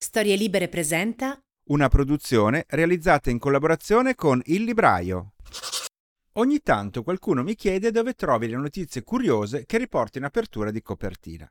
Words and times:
Storie 0.00 0.36
Libere 0.36 0.68
presenta 0.68 1.36
una 1.70 1.88
produzione 1.88 2.64
realizzata 2.68 3.30
in 3.30 3.38
collaborazione 3.40 4.14
con 4.14 4.40
Il 4.44 4.62
Libraio. 4.62 5.32
Ogni 6.34 6.60
tanto 6.60 7.02
qualcuno 7.02 7.42
mi 7.42 7.56
chiede 7.56 7.90
dove 7.90 8.14
trovi 8.14 8.46
le 8.46 8.56
notizie 8.56 9.02
curiose 9.02 9.66
che 9.66 9.76
riporto 9.76 10.18
in 10.18 10.24
apertura 10.24 10.70
di 10.70 10.82
copertina. 10.82 11.50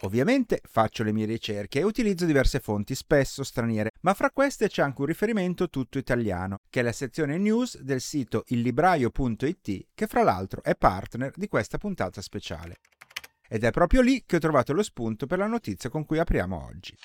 Ovviamente 0.00 0.62
faccio 0.68 1.04
le 1.04 1.12
mie 1.12 1.26
ricerche 1.26 1.78
e 1.78 1.84
utilizzo 1.84 2.26
diverse 2.26 2.58
fonti, 2.58 2.96
spesso 2.96 3.44
straniere, 3.44 3.92
ma 4.00 4.14
fra 4.14 4.32
queste 4.32 4.66
c'è 4.66 4.82
anche 4.82 5.02
un 5.02 5.06
riferimento 5.06 5.70
tutto 5.70 5.98
italiano, 5.98 6.58
che 6.68 6.80
è 6.80 6.82
la 6.82 6.90
sezione 6.90 7.38
news 7.38 7.80
del 7.80 8.00
sito 8.00 8.42
illibraio.it, 8.48 9.86
che 9.94 10.06
fra 10.08 10.24
l'altro 10.24 10.60
è 10.64 10.74
partner 10.74 11.30
di 11.36 11.46
questa 11.46 11.78
puntata 11.78 12.20
speciale. 12.20 12.78
Ed 13.48 13.62
è 13.62 13.70
proprio 13.70 14.00
lì 14.00 14.24
che 14.26 14.36
ho 14.36 14.40
trovato 14.40 14.72
lo 14.72 14.82
spunto 14.82 15.26
per 15.26 15.38
la 15.38 15.46
notizia 15.46 15.88
con 15.88 16.04
cui 16.04 16.18
apriamo 16.18 16.66
oggi. 16.66 16.96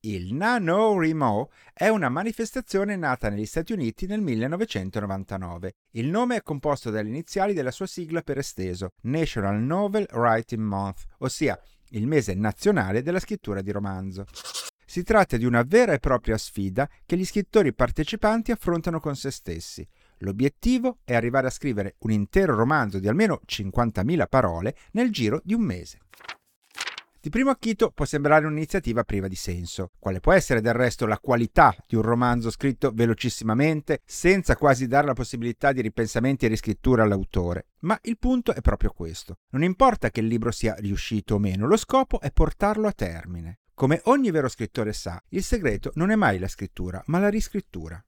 Il 0.00 0.34
NaNoWriMo 0.34 1.50
è 1.72 1.88
una 1.88 2.08
manifestazione 2.08 2.96
nata 2.96 3.28
negli 3.28 3.46
Stati 3.46 3.72
Uniti 3.72 4.06
nel 4.06 4.20
1999. 4.20 5.72
Il 5.92 6.08
nome 6.08 6.36
è 6.36 6.42
composto 6.42 6.90
dalle 6.90 7.08
iniziali 7.08 7.54
della 7.54 7.70
sua 7.70 7.86
sigla 7.86 8.22
per 8.22 8.38
esteso, 8.38 8.90
National 9.02 9.60
Novel 9.60 10.06
Writing 10.12 10.62
Month, 10.62 11.04
ossia 11.18 11.60
il 11.90 12.06
mese 12.06 12.34
nazionale 12.34 13.02
della 13.02 13.18
scrittura 13.18 13.62
di 13.62 13.72
romanzo. 13.72 14.26
Si 14.84 15.02
tratta 15.02 15.36
di 15.36 15.44
una 15.44 15.62
vera 15.62 15.92
e 15.92 15.98
propria 15.98 16.38
sfida 16.38 16.88
che 17.04 17.16
gli 17.16 17.24
scrittori 17.24 17.74
partecipanti 17.74 18.52
affrontano 18.52 19.00
con 19.00 19.16
se 19.16 19.30
stessi. 19.30 19.86
L'obiettivo 20.18 20.98
è 21.04 21.14
arrivare 21.14 21.48
a 21.48 21.50
scrivere 21.50 21.96
un 22.00 22.12
intero 22.12 22.54
romanzo 22.54 22.98
di 22.98 23.08
almeno 23.08 23.40
50.000 23.44 24.26
parole 24.28 24.76
nel 24.92 25.10
giro 25.10 25.40
di 25.42 25.54
un 25.54 25.62
mese. 25.62 25.98
Di 27.26 27.32
primo 27.32 27.50
acchito 27.50 27.90
può 27.90 28.04
sembrare 28.04 28.46
un'iniziativa 28.46 29.02
priva 29.02 29.26
di 29.26 29.34
senso. 29.34 29.90
Quale 29.98 30.20
può 30.20 30.30
essere 30.30 30.60
del 30.60 30.74
resto 30.74 31.06
la 31.06 31.18
qualità 31.18 31.74
di 31.84 31.96
un 31.96 32.02
romanzo 32.02 32.52
scritto 32.52 32.92
velocissimamente, 32.94 34.02
senza 34.04 34.54
quasi 34.54 34.86
dare 34.86 35.08
la 35.08 35.12
possibilità 35.12 35.72
di 35.72 35.80
ripensamenti 35.80 36.44
e 36.44 36.48
riscrittura 36.50 37.02
all'autore? 37.02 37.66
Ma 37.80 37.98
il 38.02 38.16
punto 38.16 38.54
è 38.54 38.60
proprio 38.60 38.92
questo. 38.92 39.38
Non 39.50 39.64
importa 39.64 40.10
che 40.10 40.20
il 40.20 40.28
libro 40.28 40.52
sia 40.52 40.76
riuscito 40.78 41.34
o 41.34 41.38
meno, 41.40 41.66
lo 41.66 41.76
scopo 41.76 42.20
è 42.20 42.30
portarlo 42.30 42.86
a 42.86 42.92
termine. 42.92 43.58
Come 43.74 44.02
ogni 44.04 44.30
vero 44.30 44.48
scrittore 44.48 44.92
sa, 44.92 45.20
il 45.30 45.42
segreto 45.42 45.90
non 45.96 46.12
è 46.12 46.14
mai 46.14 46.38
la 46.38 46.46
scrittura, 46.46 47.02
ma 47.06 47.18
la 47.18 47.28
riscrittura. 47.28 48.00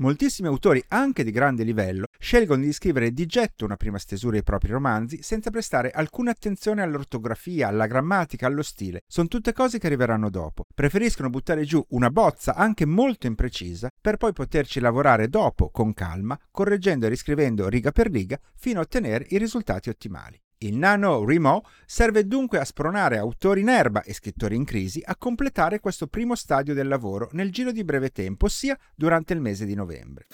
Moltissimi 0.00 0.48
autori, 0.48 0.82
anche 0.88 1.22
di 1.22 1.30
grande 1.30 1.62
livello, 1.62 2.06
scelgono 2.18 2.62
di 2.62 2.72
scrivere 2.72 3.12
di 3.12 3.26
getto 3.26 3.66
una 3.66 3.76
prima 3.76 3.98
stesura 3.98 4.32
dei 4.32 4.42
propri 4.42 4.72
romanzi 4.72 5.22
senza 5.22 5.50
prestare 5.50 5.90
alcuna 5.90 6.30
attenzione 6.30 6.80
all'ortografia, 6.80 7.68
alla 7.68 7.86
grammatica, 7.86 8.46
allo 8.46 8.62
stile. 8.62 9.02
Sono 9.06 9.28
tutte 9.28 9.52
cose 9.52 9.78
che 9.78 9.88
arriveranno 9.88 10.30
dopo. 10.30 10.64
Preferiscono 10.74 11.28
buttare 11.28 11.64
giù 11.64 11.84
una 11.90 12.08
bozza 12.08 12.54
anche 12.54 12.86
molto 12.86 13.26
imprecisa 13.26 13.90
per 14.00 14.16
poi 14.16 14.32
poterci 14.32 14.80
lavorare 14.80 15.28
dopo 15.28 15.68
con 15.68 15.92
calma, 15.92 16.38
correggendo 16.50 17.04
e 17.04 17.10
riscrivendo 17.10 17.68
riga 17.68 17.92
per 17.92 18.10
riga 18.10 18.40
fino 18.56 18.78
a 18.78 18.84
ottenere 18.84 19.26
i 19.28 19.36
risultati 19.36 19.90
ottimali. 19.90 20.40
Il 20.62 20.76
Nano 20.76 21.24
Remo 21.24 21.64
serve 21.86 22.26
dunque 22.26 22.58
a 22.58 22.66
spronare 22.66 23.16
autori 23.16 23.62
in 23.62 23.70
erba 23.70 24.02
e 24.02 24.12
scrittori 24.12 24.56
in 24.56 24.66
crisi 24.66 25.00
a 25.02 25.16
completare 25.16 25.80
questo 25.80 26.06
primo 26.06 26.34
stadio 26.34 26.74
del 26.74 26.86
lavoro 26.86 27.30
nel 27.32 27.50
giro 27.50 27.72
di 27.72 27.82
breve 27.82 28.10
tempo, 28.10 28.44
ossia 28.44 28.78
durante 28.94 29.32
il 29.32 29.40
mese 29.40 29.64
di 29.64 29.74
novembre. 29.74 30.26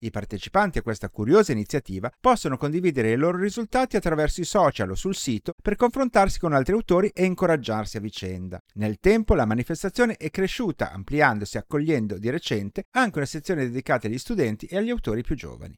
I 0.00 0.10
partecipanti 0.10 0.76
a 0.76 0.82
questa 0.82 1.08
curiosa 1.08 1.52
iniziativa 1.52 2.12
possono 2.20 2.58
condividere 2.58 3.12
i 3.12 3.16
loro 3.16 3.38
risultati 3.38 3.96
attraverso 3.96 4.42
i 4.42 4.44
social 4.44 4.90
o 4.90 4.94
sul 4.94 5.14
sito 5.14 5.54
per 5.62 5.76
confrontarsi 5.76 6.38
con 6.38 6.52
altri 6.52 6.74
autori 6.74 7.08
e 7.14 7.24
incoraggiarsi 7.24 7.96
a 7.96 8.00
vicenda. 8.00 8.60
Nel 8.74 8.98
tempo 9.00 9.34
la 9.34 9.46
manifestazione 9.46 10.18
è 10.18 10.28
cresciuta, 10.28 10.92
ampliandosi 10.92 11.56
e 11.56 11.60
accogliendo 11.60 12.18
di 12.18 12.28
recente 12.28 12.84
anche 12.90 13.16
una 13.16 13.26
sezione 13.26 13.64
dedicata 13.64 14.08
agli 14.08 14.18
studenti 14.18 14.66
e 14.66 14.76
agli 14.76 14.90
autori 14.90 15.22
più 15.22 15.36
giovani. 15.36 15.74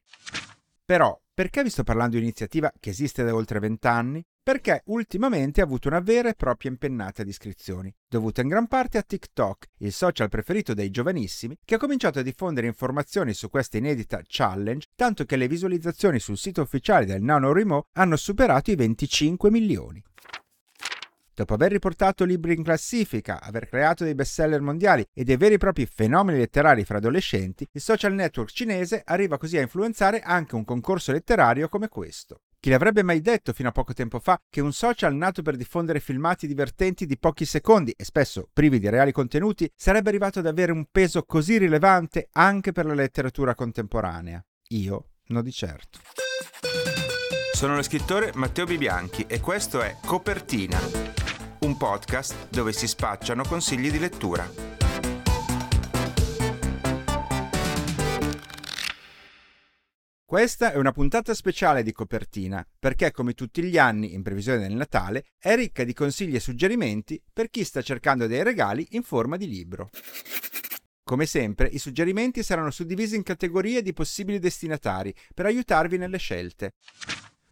Però, 0.86 1.18
perché 1.32 1.62
vi 1.62 1.70
sto 1.70 1.82
parlando 1.82 2.12
di 2.12 2.18
un'iniziativa 2.18 2.70
che 2.78 2.90
esiste 2.90 3.24
da 3.24 3.34
oltre 3.34 3.58
vent'anni? 3.58 4.22
Perché 4.42 4.82
ultimamente 4.86 5.62
ha 5.62 5.64
avuto 5.64 5.88
una 5.88 6.00
vera 6.00 6.28
e 6.28 6.34
propria 6.34 6.70
impennata 6.70 7.22
di 7.22 7.30
iscrizioni, 7.30 7.90
dovuta 8.06 8.42
in 8.42 8.48
gran 8.48 8.66
parte 8.66 8.98
a 8.98 9.02
TikTok, 9.02 9.68
il 9.78 9.92
social 9.92 10.28
preferito 10.28 10.74
dai 10.74 10.90
giovanissimi, 10.90 11.56
che 11.64 11.76
ha 11.76 11.78
cominciato 11.78 12.18
a 12.18 12.22
diffondere 12.22 12.66
informazioni 12.66 13.32
su 13.32 13.48
questa 13.48 13.78
inedita 13.78 14.20
challenge, 14.26 14.88
tanto 14.94 15.24
che 15.24 15.36
le 15.36 15.48
visualizzazioni 15.48 16.20
sul 16.20 16.36
sito 16.36 16.60
ufficiale 16.60 17.06
del 17.06 17.22
NaNoWriMo 17.22 17.86
hanno 17.92 18.16
superato 18.16 18.70
i 18.70 18.76
25 18.76 19.50
milioni. 19.50 20.02
Dopo 21.36 21.54
aver 21.54 21.72
riportato 21.72 22.24
libri 22.24 22.54
in 22.54 22.62
classifica, 22.62 23.40
aver 23.40 23.68
creato 23.68 24.04
dei 24.04 24.14
bestseller 24.14 24.60
mondiali 24.60 25.04
e 25.12 25.24
dei 25.24 25.36
veri 25.36 25.54
e 25.54 25.58
propri 25.58 25.84
fenomeni 25.84 26.38
letterari 26.38 26.84
fra 26.84 26.98
adolescenti, 26.98 27.66
il 27.72 27.80
social 27.80 28.12
network 28.12 28.52
cinese 28.52 29.02
arriva 29.04 29.36
così 29.36 29.58
a 29.58 29.60
influenzare 29.60 30.20
anche 30.20 30.54
un 30.54 30.64
concorso 30.64 31.10
letterario 31.10 31.68
come 31.68 31.88
questo. 31.88 32.42
Chi 32.60 32.70
l'avrebbe 32.70 33.02
mai 33.02 33.20
detto 33.20 33.52
fino 33.52 33.68
a 33.68 33.72
poco 33.72 33.92
tempo 33.94 34.20
fa 34.20 34.40
che 34.48 34.60
un 34.60 34.72
social 34.72 35.16
nato 35.16 35.42
per 35.42 35.56
diffondere 35.56 35.98
filmati 35.98 36.46
divertenti 36.46 37.04
di 37.04 37.18
pochi 37.18 37.44
secondi 37.44 37.90
e 37.90 38.04
spesso 38.04 38.48
privi 38.52 38.78
di 38.78 38.88
reali 38.88 39.10
contenuti 39.10 39.68
sarebbe 39.74 40.10
arrivato 40.10 40.38
ad 40.38 40.46
avere 40.46 40.70
un 40.70 40.86
peso 40.90 41.24
così 41.24 41.58
rilevante 41.58 42.28
anche 42.30 42.70
per 42.70 42.86
la 42.86 42.94
letteratura 42.94 43.56
contemporanea? 43.56 44.42
Io 44.68 45.08
no 45.26 45.42
di 45.42 45.50
certo. 45.50 45.98
Sono 47.52 47.74
lo 47.74 47.82
scrittore 47.82 48.30
Matteo 48.34 48.66
Bibianchi 48.66 49.26
e 49.28 49.40
questo 49.40 49.80
è 49.80 49.96
Copertina, 50.04 50.78
un 51.64 51.78
podcast 51.78 52.50
dove 52.50 52.74
si 52.74 52.86
spacciano 52.86 53.42
consigli 53.42 53.90
di 53.90 53.98
lettura. 53.98 54.46
Questa 60.26 60.72
è 60.72 60.76
una 60.76 60.92
puntata 60.92 61.32
speciale 61.32 61.82
di 61.82 61.92
copertina, 61.92 62.66
perché 62.78 63.12
come 63.12 63.32
tutti 63.32 63.62
gli 63.62 63.78
anni, 63.78 64.12
in 64.12 64.22
previsione 64.22 64.58
del 64.58 64.74
Natale, 64.74 65.24
è 65.38 65.54
ricca 65.54 65.84
di 65.84 65.94
consigli 65.94 66.34
e 66.34 66.40
suggerimenti 66.40 67.22
per 67.32 67.48
chi 67.48 67.64
sta 67.64 67.80
cercando 67.80 68.26
dei 68.26 68.42
regali 68.42 68.88
in 68.90 69.02
forma 69.02 69.36
di 69.38 69.48
libro. 69.48 69.88
Come 71.02 71.24
sempre, 71.24 71.68
i 71.68 71.78
suggerimenti 71.78 72.42
saranno 72.42 72.70
suddivisi 72.70 73.14
in 73.16 73.22
categorie 73.22 73.80
di 73.80 73.92
possibili 73.92 74.38
destinatari 74.38 75.14
per 75.32 75.46
aiutarvi 75.46 75.96
nelle 75.96 76.18
scelte. 76.18 76.72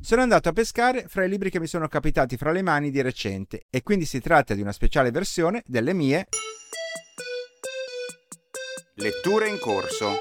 Sono 0.02 0.22
andato 0.22 0.48
a 0.48 0.52
pescare 0.52 1.04
fra 1.06 1.24
i 1.24 1.28
libri 1.28 1.48
che 1.48 1.60
mi 1.60 1.68
sono 1.68 1.86
capitati 1.86 2.36
fra 2.36 2.50
le 2.50 2.60
mani 2.60 2.90
di 2.90 3.00
recente 3.00 3.66
e 3.70 3.84
quindi 3.84 4.04
si 4.04 4.18
tratta 4.18 4.52
di 4.52 4.60
una 4.60 4.72
speciale 4.72 5.12
versione 5.12 5.62
delle 5.64 5.92
mie 5.92 6.26
letture 8.94 9.48
in 9.48 9.60
corso. 9.60 10.16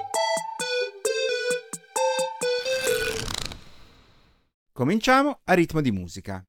Cominciamo 4.72 5.40
a 5.46 5.54
ritmo 5.54 5.82
di 5.82 5.92
musica. 5.92 6.46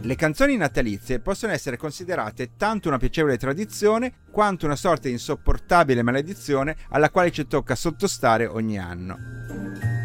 Le 0.00 0.14
canzoni 0.14 0.56
natalizie 0.56 1.18
possono 1.18 1.52
essere 1.52 1.76
considerate 1.76 2.52
tanto 2.56 2.86
una 2.86 2.98
piacevole 2.98 3.36
tradizione 3.36 4.18
quanto 4.30 4.64
una 4.64 4.76
sorta 4.76 5.08
di 5.08 5.14
insopportabile 5.14 6.04
maledizione 6.04 6.76
alla 6.90 7.10
quale 7.10 7.32
ci 7.32 7.48
tocca 7.48 7.74
sottostare 7.74 8.46
ogni 8.46 8.78
anno. 8.78 9.95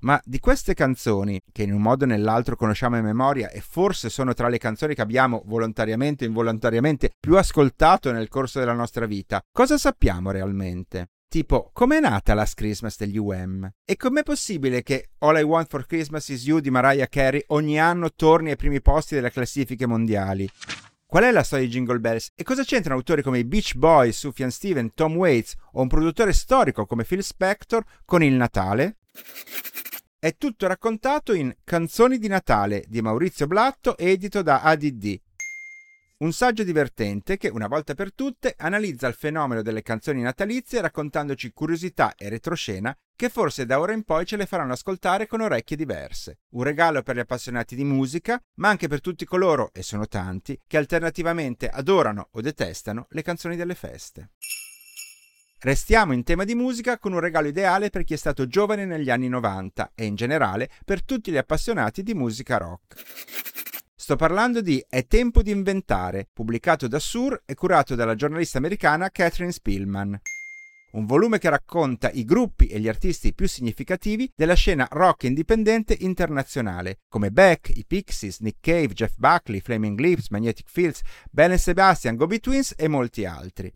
Ma 0.00 0.20
di 0.24 0.38
queste 0.38 0.74
canzoni, 0.74 1.40
che 1.52 1.62
in 1.62 1.72
un 1.72 1.82
modo 1.82 2.04
o 2.04 2.06
nell'altro 2.06 2.56
conosciamo 2.56 2.96
in 2.96 3.04
memoria 3.04 3.50
e 3.50 3.60
forse 3.60 4.08
sono 4.08 4.32
tra 4.32 4.48
le 4.48 4.58
canzoni 4.58 4.94
che 4.94 5.02
abbiamo 5.02 5.42
volontariamente 5.46 6.24
o 6.24 6.28
involontariamente 6.28 7.10
più 7.18 7.36
ascoltato 7.36 8.10
nel 8.12 8.28
corso 8.28 8.58
della 8.58 8.72
nostra 8.72 9.06
vita, 9.06 9.40
cosa 9.52 9.76
sappiamo 9.76 10.30
realmente? 10.30 11.08
Tipo, 11.28 11.70
com'è 11.72 12.00
nata 12.00 12.34
Last 12.34 12.54
Christmas 12.54 12.96
degli 12.98 13.16
UM? 13.16 13.70
E 13.84 13.96
com'è 13.96 14.24
possibile 14.24 14.82
che 14.82 15.10
All 15.18 15.38
I 15.38 15.42
Want 15.42 15.68
for 15.68 15.86
Christmas 15.86 16.28
is 16.28 16.44
You 16.44 16.58
di 16.58 16.70
Mariah 16.70 17.06
Carey 17.06 17.44
ogni 17.48 17.78
anno 17.78 18.10
torni 18.10 18.50
ai 18.50 18.56
primi 18.56 18.80
posti 18.80 19.14
delle 19.14 19.30
classifiche 19.30 19.86
mondiali? 19.86 20.50
Qual 21.06 21.22
è 21.22 21.30
la 21.30 21.42
storia 21.44 21.66
di 21.66 21.70
Jingle 21.70 22.00
Bells? 22.00 22.30
E 22.34 22.42
cosa 22.42 22.64
c'entrano 22.64 22.96
autori 22.96 23.22
come 23.22 23.38
i 23.38 23.44
Beach 23.44 23.74
Boys, 23.74 24.18
Sufjan 24.18 24.50
Steven, 24.50 24.92
Tom 24.94 25.14
Waits 25.16 25.54
o 25.72 25.82
un 25.82 25.88
produttore 25.88 26.32
storico 26.32 26.86
come 26.86 27.04
Phil 27.04 27.22
Spector 27.22 27.84
con 28.04 28.24
il 28.24 28.32
Natale? 28.34 28.96
È 30.22 30.36
tutto 30.36 30.66
raccontato 30.66 31.32
in 31.32 31.50
Canzoni 31.64 32.18
di 32.18 32.28
Natale 32.28 32.84
di 32.88 33.00
Maurizio 33.00 33.46
Blatto, 33.46 33.96
edito 33.96 34.42
da 34.42 34.60
ADD. 34.60 35.18
Un 36.18 36.34
saggio 36.34 36.62
divertente 36.62 37.38
che, 37.38 37.48
una 37.48 37.68
volta 37.68 37.94
per 37.94 38.12
tutte, 38.12 38.54
analizza 38.58 39.06
il 39.06 39.14
fenomeno 39.14 39.62
delle 39.62 39.80
canzoni 39.80 40.20
natalizie 40.20 40.82
raccontandoci 40.82 41.52
curiosità 41.52 42.14
e 42.16 42.28
retroscena 42.28 42.94
che 43.16 43.30
forse 43.30 43.64
da 43.64 43.80
ora 43.80 43.94
in 43.94 44.02
poi 44.02 44.26
ce 44.26 44.36
le 44.36 44.44
faranno 44.44 44.74
ascoltare 44.74 45.26
con 45.26 45.40
orecchie 45.40 45.74
diverse. 45.74 46.40
Un 46.50 46.64
regalo 46.64 47.02
per 47.02 47.16
gli 47.16 47.20
appassionati 47.20 47.74
di 47.74 47.84
musica, 47.84 48.38
ma 48.56 48.68
anche 48.68 48.88
per 48.88 49.00
tutti 49.00 49.24
coloro, 49.24 49.70
e 49.72 49.82
sono 49.82 50.06
tanti, 50.06 50.60
che 50.66 50.76
alternativamente 50.76 51.66
adorano 51.66 52.28
o 52.32 52.42
detestano 52.42 53.06
le 53.08 53.22
canzoni 53.22 53.56
delle 53.56 53.74
feste. 53.74 54.32
Restiamo 55.62 56.14
in 56.14 56.24
tema 56.24 56.44
di 56.44 56.54
musica 56.54 56.98
con 56.98 57.12
un 57.12 57.20
regalo 57.20 57.46
ideale 57.46 57.90
per 57.90 58.02
chi 58.02 58.14
è 58.14 58.16
stato 58.16 58.46
giovane 58.46 58.86
negli 58.86 59.10
anni 59.10 59.28
90 59.28 59.92
e 59.94 60.06
in 60.06 60.14
generale 60.14 60.70
per 60.86 61.04
tutti 61.04 61.30
gli 61.30 61.36
appassionati 61.36 62.02
di 62.02 62.14
musica 62.14 62.56
rock. 62.56 62.94
Sto 63.94 64.16
parlando 64.16 64.62
di 64.62 64.82
È 64.88 65.06
tempo 65.06 65.42
di 65.42 65.50
inventare, 65.50 66.26
pubblicato 66.32 66.88
da 66.88 66.98
Sur 66.98 67.42
e 67.44 67.52
curato 67.52 67.94
dalla 67.94 68.14
giornalista 68.14 68.56
americana 68.56 69.10
Catherine 69.10 69.52
Spillman. 69.52 70.18
Un 70.92 71.04
volume 71.04 71.38
che 71.38 71.50
racconta 71.50 72.10
i 72.10 72.24
gruppi 72.24 72.66
e 72.68 72.80
gli 72.80 72.88
artisti 72.88 73.34
più 73.34 73.46
significativi 73.46 74.32
della 74.34 74.54
scena 74.54 74.88
rock 74.90 75.24
indipendente 75.24 75.94
internazionale, 76.00 77.00
come 77.06 77.30
Beck, 77.30 77.68
i 77.76 77.84
Pixies, 77.86 78.40
Nick 78.40 78.60
Cave, 78.60 78.94
Jeff 78.94 79.12
Buckley, 79.18 79.60
Flaming 79.60 79.98
Lips, 79.98 80.30
Magnetic 80.30 80.70
Fields, 80.70 81.02
Ben 81.30 81.56
Sebastian, 81.58 82.16
Gobi 82.16 82.40
Twins 82.40 82.72
e 82.78 82.88
molti 82.88 83.26
altri. 83.26 83.70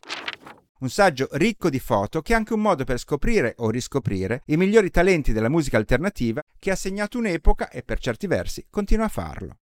Un 0.85 0.91
saggio 0.91 1.29
ricco 1.33 1.71
di 1.71 1.79
foto 1.79 2.21
che 2.21 2.35
è 2.35 2.37
anche 2.37 2.53
un 2.53 2.61
modo 2.61 2.85
per 2.85 2.99
scoprire 2.99 3.55
o 3.61 3.71
riscoprire 3.71 4.43
i 4.49 4.59
migliori 4.59 4.91
talenti 4.91 5.33
della 5.33 5.49
musica 5.49 5.79
alternativa 5.79 6.43
che 6.59 6.71
ha 6.71 6.77
segnato 6.77 7.17
un'epoca 7.17 7.71
e 7.71 7.83
per 7.83 7.99
certi 7.99 8.27
versi 8.27 8.67
continua 8.69 9.07
a 9.07 9.09
farlo. 9.09 9.61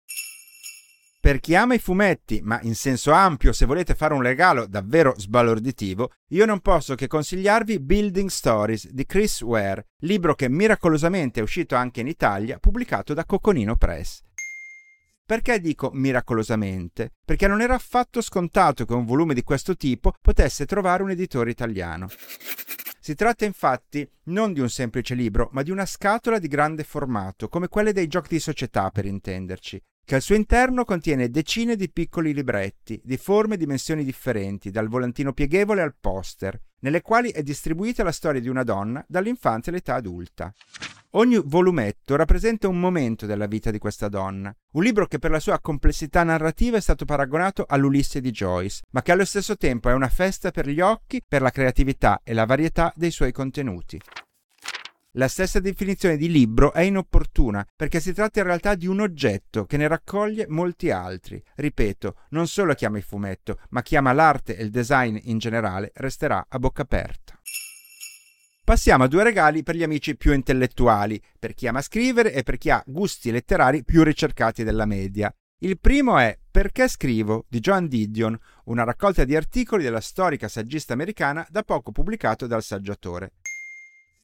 Per 1.20 1.41
chi 1.41 1.56
ama 1.56 1.75
i 1.75 1.81
fumetti, 1.81 2.41
ma 2.41 2.61
in 2.62 2.76
senso 2.76 3.11
ampio 3.11 3.53
se 3.53 3.67
volete 3.67 3.97
fare 3.97 4.15
un 4.15 4.23
regalo 4.23 4.69
davvero 4.69 5.12
sbalorditivo, 5.17 6.12
io 6.29 6.47
non 6.47 6.61
posso 6.61 6.94
che 6.94 7.09
consigliarvi 7.09 7.81
Building 7.81 8.29
Stories 8.29 8.88
di 8.88 9.05
Chris 9.05 9.41
Ware, 9.41 9.87
libro 10.03 10.37
che 10.37 10.49
miracolosamente 10.49 11.41
è 11.41 11.43
uscito 11.43 11.75
anche 11.75 11.99
in 11.99 12.06
Italia, 12.06 12.61
pubblicato 12.61 13.12
da 13.12 13.25
Coconino 13.25 13.75
Press. 13.75 14.23
Perché 15.28 15.60
dico 15.60 15.90
miracolosamente? 15.92 17.12
Perché 17.22 17.46
non 17.46 17.60
era 17.60 17.75
affatto 17.75 18.22
scontato 18.22 18.86
che 18.86 18.94
un 18.94 19.04
volume 19.04 19.34
di 19.34 19.42
questo 19.42 19.76
tipo 19.76 20.14
potesse 20.22 20.64
trovare 20.64 21.02
un 21.02 21.10
editore 21.10 21.50
italiano. 21.50 22.08
Si 22.98 23.14
tratta 23.14 23.44
infatti 23.44 24.10
non 24.28 24.54
di 24.54 24.60
un 24.60 24.70
semplice 24.70 25.14
libro, 25.14 25.50
ma 25.52 25.62
di 25.62 25.70
una 25.70 25.84
scatola 25.84 26.38
di 26.38 26.48
grande 26.48 26.82
formato, 26.82 27.50
come 27.50 27.69
quelle 27.69 27.92
dei 27.92 28.06
giochi 28.06 28.36
di 28.36 28.40
società 28.40 28.88
per 28.88 29.04
intenderci, 29.04 29.78
che 30.02 30.14
al 30.14 30.22
suo 30.22 30.34
interno 30.34 30.86
contiene 30.86 31.28
decine 31.28 31.76
di 31.76 31.90
piccoli 31.90 32.32
libretti, 32.32 32.98
di 33.04 33.19
forme 33.19 33.56
e 33.56 33.58
dimensioni 33.58 34.04
differenti, 34.04 34.70
dal 34.70 34.88
volantino 34.88 35.34
pieghevole 35.34 35.82
al 35.82 35.94
poster, 36.00 36.58
nelle 36.78 37.02
quali 37.02 37.32
è 37.32 37.42
distribuita 37.42 38.02
la 38.02 38.12
storia 38.12 38.40
di 38.40 38.48
una 38.48 38.62
donna 38.62 39.04
dall'infanzia 39.06 39.72
all'età 39.72 39.94
adulta. 39.94 40.50
Ogni 41.12 41.40
volumetto 41.43 42.16
rappresenta 42.16 42.69
un 42.69 42.78
momento 42.78 43.25
della 43.25 43.46
vita 43.46 43.70
di 43.70 43.78
questa 43.78 44.08
donna, 44.08 44.55
un 44.72 44.82
libro 44.82 45.06
che 45.06 45.19
per 45.19 45.31
la 45.31 45.40
sua 45.40 45.58
complessità 45.58 46.22
narrativa 46.22 46.76
è 46.76 46.82
stato 46.82 47.06
paragonato 47.06 47.64
all'Ulisse 47.66 48.20
di 48.20 48.31
Joyce, 48.31 48.82
ma 48.90 49.00
che 49.00 49.12
allo 49.12 49.25
stesso 49.25 49.56
tempo 49.56 49.88
è 49.88 49.94
una 49.94 50.10
festa 50.10 50.50
per 50.50 50.69
gli 50.69 50.82
occhi, 50.82 51.22
per 51.26 51.40
la 51.40 51.50
creatività 51.50 52.20
e 52.22 52.34
la 52.34 52.44
varietà 52.44 52.93
dei 52.94 53.10
suoi 53.10 53.32
contenuti. 53.32 53.99
La 55.12 55.28
stessa 55.28 55.60
definizione 55.60 56.19
di 56.19 56.31
libro 56.31 56.75
è 56.75 56.82
inopportuna 56.82 57.66
perché 57.75 58.00
si 58.00 58.12
tratta 58.12 58.40
in 58.40 58.46
realtà 58.46 58.75
di 58.75 58.87
un 58.87 59.00
oggetto 59.00 59.64
che 59.64 59.78
ne 59.78 59.88
raccoglie 59.88 60.44
molti 60.46 60.90
altri. 60.90 61.43
Ripeto, 61.55 62.16
non 62.31 62.46
solo 62.46 62.75
chi 62.75 62.84
ama 62.84 62.99
il 62.99 63.02
fumetto, 63.02 63.58
ma 63.70 63.81
chi 63.81 63.96
ama 63.96 64.12
l'arte 64.12 64.58
e 64.58 64.62
il 64.62 64.70
design 64.70 65.16
in 65.22 65.38
generale 65.38 65.90
resterà 65.94 66.44
a 66.46 66.58
bocca 66.58 66.82
aperta. 66.82 67.40
Passiamo 68.69 69.05
a 69.05 69.09
due 69.09 69.23
regali 69.23 69.62
per 69.62 69.76
gli 69.76 69.82
amici 69.82 70.15
più 70.15 70.35
intellettuali, 70.35 71.19
per 71.38 71.55
chi 71.55 71.67
ama 71.67 71.81
scrivere 71.81 72.35
e 72.35 72.43
per 72.43 72.59
chi 72.59 72.69
ha 72.69 72.82
gusti 72.85 73.31
letterari 73.31 73.82
più 73.82 74.03
ricercati 74.03 74.62
della 74.62 74.85
media. 74.85 75.35
Il 75.61 75.81
primo 75.81 76.19
è 76.19 76.38
Perché 76.50 76.87
scrivo 76.87 77.47
di 77.49 77.61
Joan 77.61 77.88
Didion, 77.88 78.38
una 78.65 78.85
raccolta 78.85 79.25
di 79.25 79.35
articoli 79.35 79.82
della 79.82 80.03
storica 80.03 80.49
saggista 80.49 80.93
americana 80.93 81.47
da 81.49 81.62
poco 81.62 81.93
pubblicato 81.93 82.47
dal 82.47 82.62
saggiatore. 82.62 83.37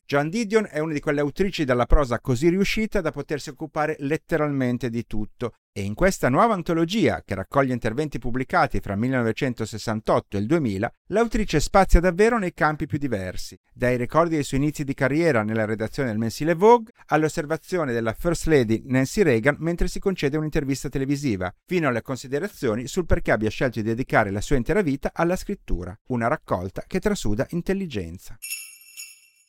Joan 0.06 0.28
Didion 0.28 0.68
è 0.70 0.80
una 0.80 0.92
di 0.92 1.00
quelle 1.00 1.20
autrici 1.20 1.64
dalla 1.64 1.86
prosa 1.86 2.20
così 2.20 2.50
riuscita 2.50 3.00
da 3.00 3.10
potersi 3.10 3.48
occupare 3.48 3.96
letteralmente 4.00 4.90
di 4.90 5.06
tutto 5.06 5.54
e 5.72 5.80
in 5.80 5.94
questa 5.94 6.28
nuova 6.28 6.52
antologia, 6.52 7.22
che 7.24 7.34
raccoglie 7.34 7.72
interventi 7.72 8.18
pubblicati 8.18 8.80
fra 8.80 8.94
1968 8.96 10.36
e 10.36 10.40
il 10.40 10.46
2000, 10.46 10.92
l'autrice 11.06 11.58
spazia 11.58 12.00
davvero 12.00 12.38
nei 12.38 12.52
campi 12.52 12.86
più 12.86 12.98
diversi, 12.98 13.58
dai 13.72 13.96
ricordi 13.96 14.34
dei 14.34 14.44
suoi 14.44 14.60
inizi 14.60 14.84
di 14.84 14.92
carriera 14.92 15.42
nella 15.42 15.64
redazione 15.64 16.10
del 16.10 16.18
mensile 16.18 16.54
Vogue 16.54 16.92
all'osservazione 17.06 17.94
della 17.94 18.12
First 18.12 18.44
Lady 18.46 18.82
Nancy 18.84 19.22
Reagan 19.22 19.56
mentre 19.58 19.88
si 19.88 20.00
concede 20.00 20.36
un'intervista 20.36 20.90
televisiva, 20.90 21.52
fino 21.64 21.88
alle 21.88 22.02
considerazioni 22.02 22.86
sul 22.86 23.06
perché 23.06 23.32
abbia 23.32 23.50
scelto 23.50 23.80
di 23.80 23.88
dedicare 23.88 24.30
la 24.30 24.42
sua 24.42 24.56
intera 24.56 24.82
vita 24.82 25.12
alla 25.14 25.34
scrittura, 25.34 25.98
una 26.08 26.28
raccolta 26.28 26.84
che 26.86 27.00
trasuda 27.00 27.46
intelligenza. 27.50 28.38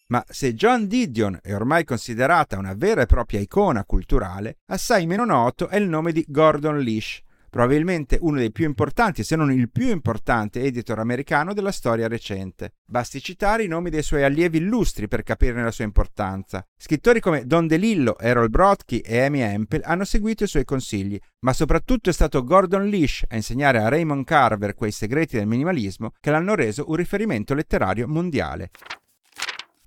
Ma 0.07 0.24
se 0.28 0.54
John 0.54 0.88
Didion 0.88 1.40
è 1.42 1.54
ormai 1.56 1.84
considerata 1.84 2.60
una 2.60 2.75
vera 2.75 3.02
e 3.02 3.07
propria 3.07 3.40
icona 3.40 3.86
culturale, 3.86 4.57
assai 4.68 5.07
meno 5.07 5.25
noto 5.25 5.68
è 5.68 5.78
il 5.78 5.90
nome 5.90 6.12
di 6.12 6.24
Gordon 6.28 6.78
Lish, 6.78 7.22
probabilmente 7.50 8.19
uno 8.22 8.38
dei 8.38 8.52
più 8.52 8.66
importanti, 8.66 9.24
se 9.24 9.36
non 9.36 9.52
il 9.52 9.72
più 9.72 9.90
importante 9.90 10.62
editor 10.62 11.00
americano 11.00 11.54
della 11.54 11.72
storia 11.72 12.07
recente. 12.07 12.74
Basti 12.86 13.19
citare 13.19 13.63
i 13.63 13.68
nomi 13.68 13.90
dei 13.90 14.04
suoi 14.04 14.24
allievi 14.24 14.60
illustri 14.60 15.07
per 15.07 15.24
capirne 15.24 15.63
la 15.63 15.72
sua 15.72 15.86
importanza. 15.86 16.63
Scrittori 16.78 17.19
come 17.19 17.48
Don 17.48 17.66
DeLillo, 17.66 18.19
Errol 18.19 18.51
Brodsky 18.51 19.00
e 19.00 19.22
Amy 19.22 19.40
Hempel 19.40 19.81
hanno 19.86 20.04
seguito 20.04 20.44
i 20.44 20.48
suoi 20.48 20.66
consigli, 20.66 21.18
ma 21.40 21.54
soprattutto 21.54 22.12
è 22.12 22.13
stato 22.13 22.44
Gordon 22.44 22.88
Lish 22.88 23.24
a 23.28 23.36
insegnare 23.38 23.80
a 23.80 23.88
Raymond 23.88 24.24
Carver 24.24 24.75
quei 24.75 24.92
segreti 24.92 25.38
del 25.38 25.48
minimalismo 25.48 26.12
che 26.19 26.30
l'hanno 26.30 26.54
reso 26.54 26.90
un 26.90 26.96
riferimento 26.96 27.56
letterario 27.56 28.08
mondiale. 28.08 28.69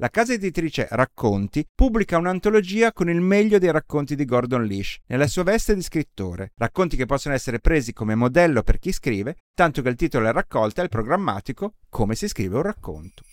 La 0.01 0.11
casa 0.11 0.33
editrice 0.33 0.87
Racconti 0.89 1.67
pubblica 1.75 2.19
un'antologia 2.19 2.93
con 2.93 3.11
il 3.11 3.21
meglio 3.21 3.59
dei 3.59 3.73
racconti 3.73 4.15
di 4.15 4.25
Gordon 4.25 4.63
Lish, 4.63 4.99
nella 5.07 5.27
sua 5.27 5.43
veste 5.43 5.75
di 5.75 5.83
scrittore. 5.83 6.53
Racconti 6.55 6.97
che 6.97 7.05
possono 7.05 7.35
essere 7.35 7.59
presi 7.59 7.93
come 7.93 8.15
modello 8.15 8.63
per 8.63 8.79
chi 8.79 8.93
scrive, 8.93 9.39
tanto 9.55 9.83
che 9.83 9.89
il 9.89 9.97
titolo 9.97 10.29
è 10.29 10.33
raccolta 10.33 10.83
è 10.83 10.85
il 10.85 10.91
programmatico 10.91 11.75
Come 11.89 12.15
si 12.15 12.29
scrive 12.29 12.55
un 12.55 12.63
racconto. 12.63 13.25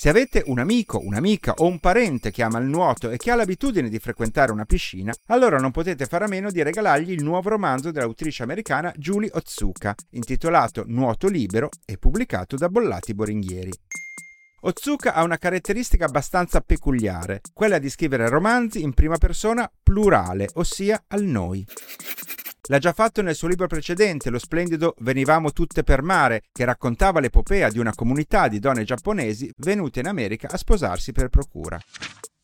Se 0.00 0.08
avete 0.08 0.42
un 0.46 0.58
amico, 0.58 0.98
un'amica 1.04 1.56
o 1.58 1.66
un 1.66 1.78
parente 1.78 2.30
che 2.30 2.42
ama 2.42 2.58
il 2.58 2.64
nuoto 2.64 3.10
e 3.10 3.18
che 3.18 3.30
ha 3.30 3.34
l'abitudine 3.34 3.90
di 3.90 3.98
frequentare 3.98 4.50
una 4.50 4.64
piscina, 4.64 5.12
allora 5.26 5.58
non 5.58 5.72
potete 5.72 6.06
fare 6.06 6.24
a 6.24 6.26
meno 6.26 6.50
di 6.50 6.62
regalargli 6.62 7.10
il 7.10 7.22
nuovo 7.22 7.50
romanzo 7.50 7.90
dell'autrice 7.90 8.42
americana 8.42 8.94
Julie 8.96 9.28
Otsuka, 9.30 9.94
intitolato 10.12 10.84
Nuoto 10.86 11.28
libero 11.28 11.68
e 11.84 11.98
pubblicato 11.98 12.56
da 12.56 12.70
Bollati 12.70 13.12
Boringhieri. 13.12 13.72
Otsuka 14.60 15.12
ha 15.12 15.22
una 15.22 15.36
caratteristica 15.36 16.06
abbastanza 16.06 16.62
peculiare, 16.62 17.42
quella 17.52 17.76
di 17.76 17.90
scrivere 17.90 18.30
romanzi 18.30 18.80
in 18.80 18.94
prima 18.94 19.18
persona 19.18 19.70
plurale, 19.82 20.48
ossia 20.54 21.04
al 21.08 21.24
noi. 21.24 21.62
L'ha 22.68 22.78
già 22.78 22.92
fatto 22.92 23.22
nel 23.22 23.34
suo 23.34 23.48
libro 23.48 23.66
precedente, 23.66 24.30
lo 24.30 24.38
splendido 24.38 24.94
Venivamo 24.98 25.52
tutte 25.52 25.82
per 25.82 26.02
mare, 26.02 26.42
che 26.52 26.64
raccontava 26.64 27.20
l'epopea 27.20 27.70
di 27.70 27.78
una 27.78 27.94
comunità 27.94 28.48
di 28.48 28.58
donne 28.58 28.84
giapponesi 28.84 29.52
venute 29.58 30.00
in 30.00 30.06
America 30.06 30.48
a 30.50 30.56
sposarsi 30.56 31.12
per 31.12 31.28
procura. 31.28 31.80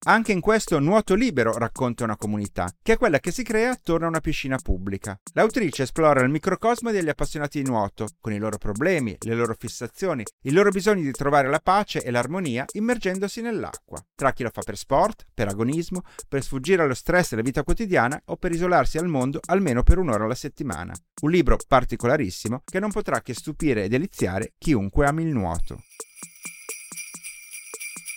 Anche 0.08 0.30
in 0.30 0.40
questo 0.40 0.78
Nuoto 0.78 1.16
Libero 1.16 1.58
racconta 1.58 2.04
una 2.04 2.16
comunità, 2.16 2.72
che 2.80 2.92
è 2.92 2.96
quella 2.96 3.18
che 3.18 3.32
si 3.32 3.42
crea 3.42 3.72
attorno 3.72 4.06
a 4.06 4.10
una 4.10 4.20
piscina 4.20 4.56
pubblica. 4.56 5.18
L'autrice 5.32 5.82
esplora 5.82 6.22
il 6.22 6.30
microcosmo 6.30 6.92
degli 6.92 7.08
appassionati 7.08 7.60
di 7.60 7.68
nuoto, 7.68 8.06
con 8.20 8.32
i 8.32 8.38
loro 8.38 8.56
problemi, 8.56 9.16
le 9.18 9.34
loro 9.34 9.56
fissazioni, 9.58 10.22
il 10.42 10.54
loro 10.54 10.70
bisogno 10.70 11.02
di 11.02 11.10
trovare 11.10 11.48
la 11.48 11.58
pace 11.58 12.04
e 12.04 12.12
l'armonia 12.12 12.64
immergendosi 12.75 13.40
nell'acqua, 13.40 14.00
tra 14.14 14.32
chi 14.32 14.44
lo 14.44 14.50
fa 14.52 14.62
per 14.62 14.76
sport, 14.76 15.26
per 15.34 15.48
agonismo, 15.48 16.02
per 16.28 16.44
sfuggire 16.44 16.82
allo 16.82 16.94
stress 16.94 17.30
della 17.30 17.42
vita 17.42 17.64
quotidiana 17.64 18.22
o 18.26 18.36
per 18.36 18.52
isolarsi 18.52 18.98
al 18.98 19.08
mondo 19.08 19.40
almeno 19.46 19.82
per 19.82 19.98
un'ora 19.98 20.22
alla 20.22 20.36
settimana. 20.36 20.94
Un 21.22 21.30
libro 21.32 21.58
particolarissimo 21.66 22.62
che 22.64 22.78
non 22.78 22.92
potrà 22.92 23.20
che 23.22 23.34
stupire 23.34 23.82
e 23.82 23.88
deliziare 23.88 24.52
chiunque 24.56 25.04
ami 25.04 25.25
il 25.25 25.32
nuoto. 25.32 25.80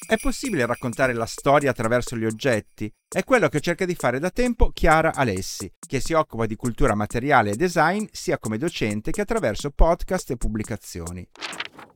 È 0.09 0.17
possibile 0.17 0.65
raccontare 0.65 1.13
la 1.13 1.27
storia 1.27 1.69
attraverso 1.69 2.17
gli 2.17 2.25
oggetti? 2.25 2.91
È 3.07 3.23
quello 3.23 3.47
che 3.47 3.59
cerca 3.59 3.85
di 3.85 3.93
fare 3.93 4.17
da 4.17 4.31
tempo 4.31 4.71
Chiara 4.71 5.13
Alessi, 5.13 5.71
che 5.77 5.99
si 5.99 6.13
occupa 6.13 6.47
di 6.47 6.55
cultura 6.55 6.95
materiale 6.95 7.51
e 7.51 7.55
design 7.55 8.07
sia 8.11 8.39
come 8.39 8.57
docente 8.57 9.11
che 9.11 9.21
attraverso 9.21 9.69
podcast 9.69 10.31
e 10.31 10.37
pubblicazioni. 10.37 11.29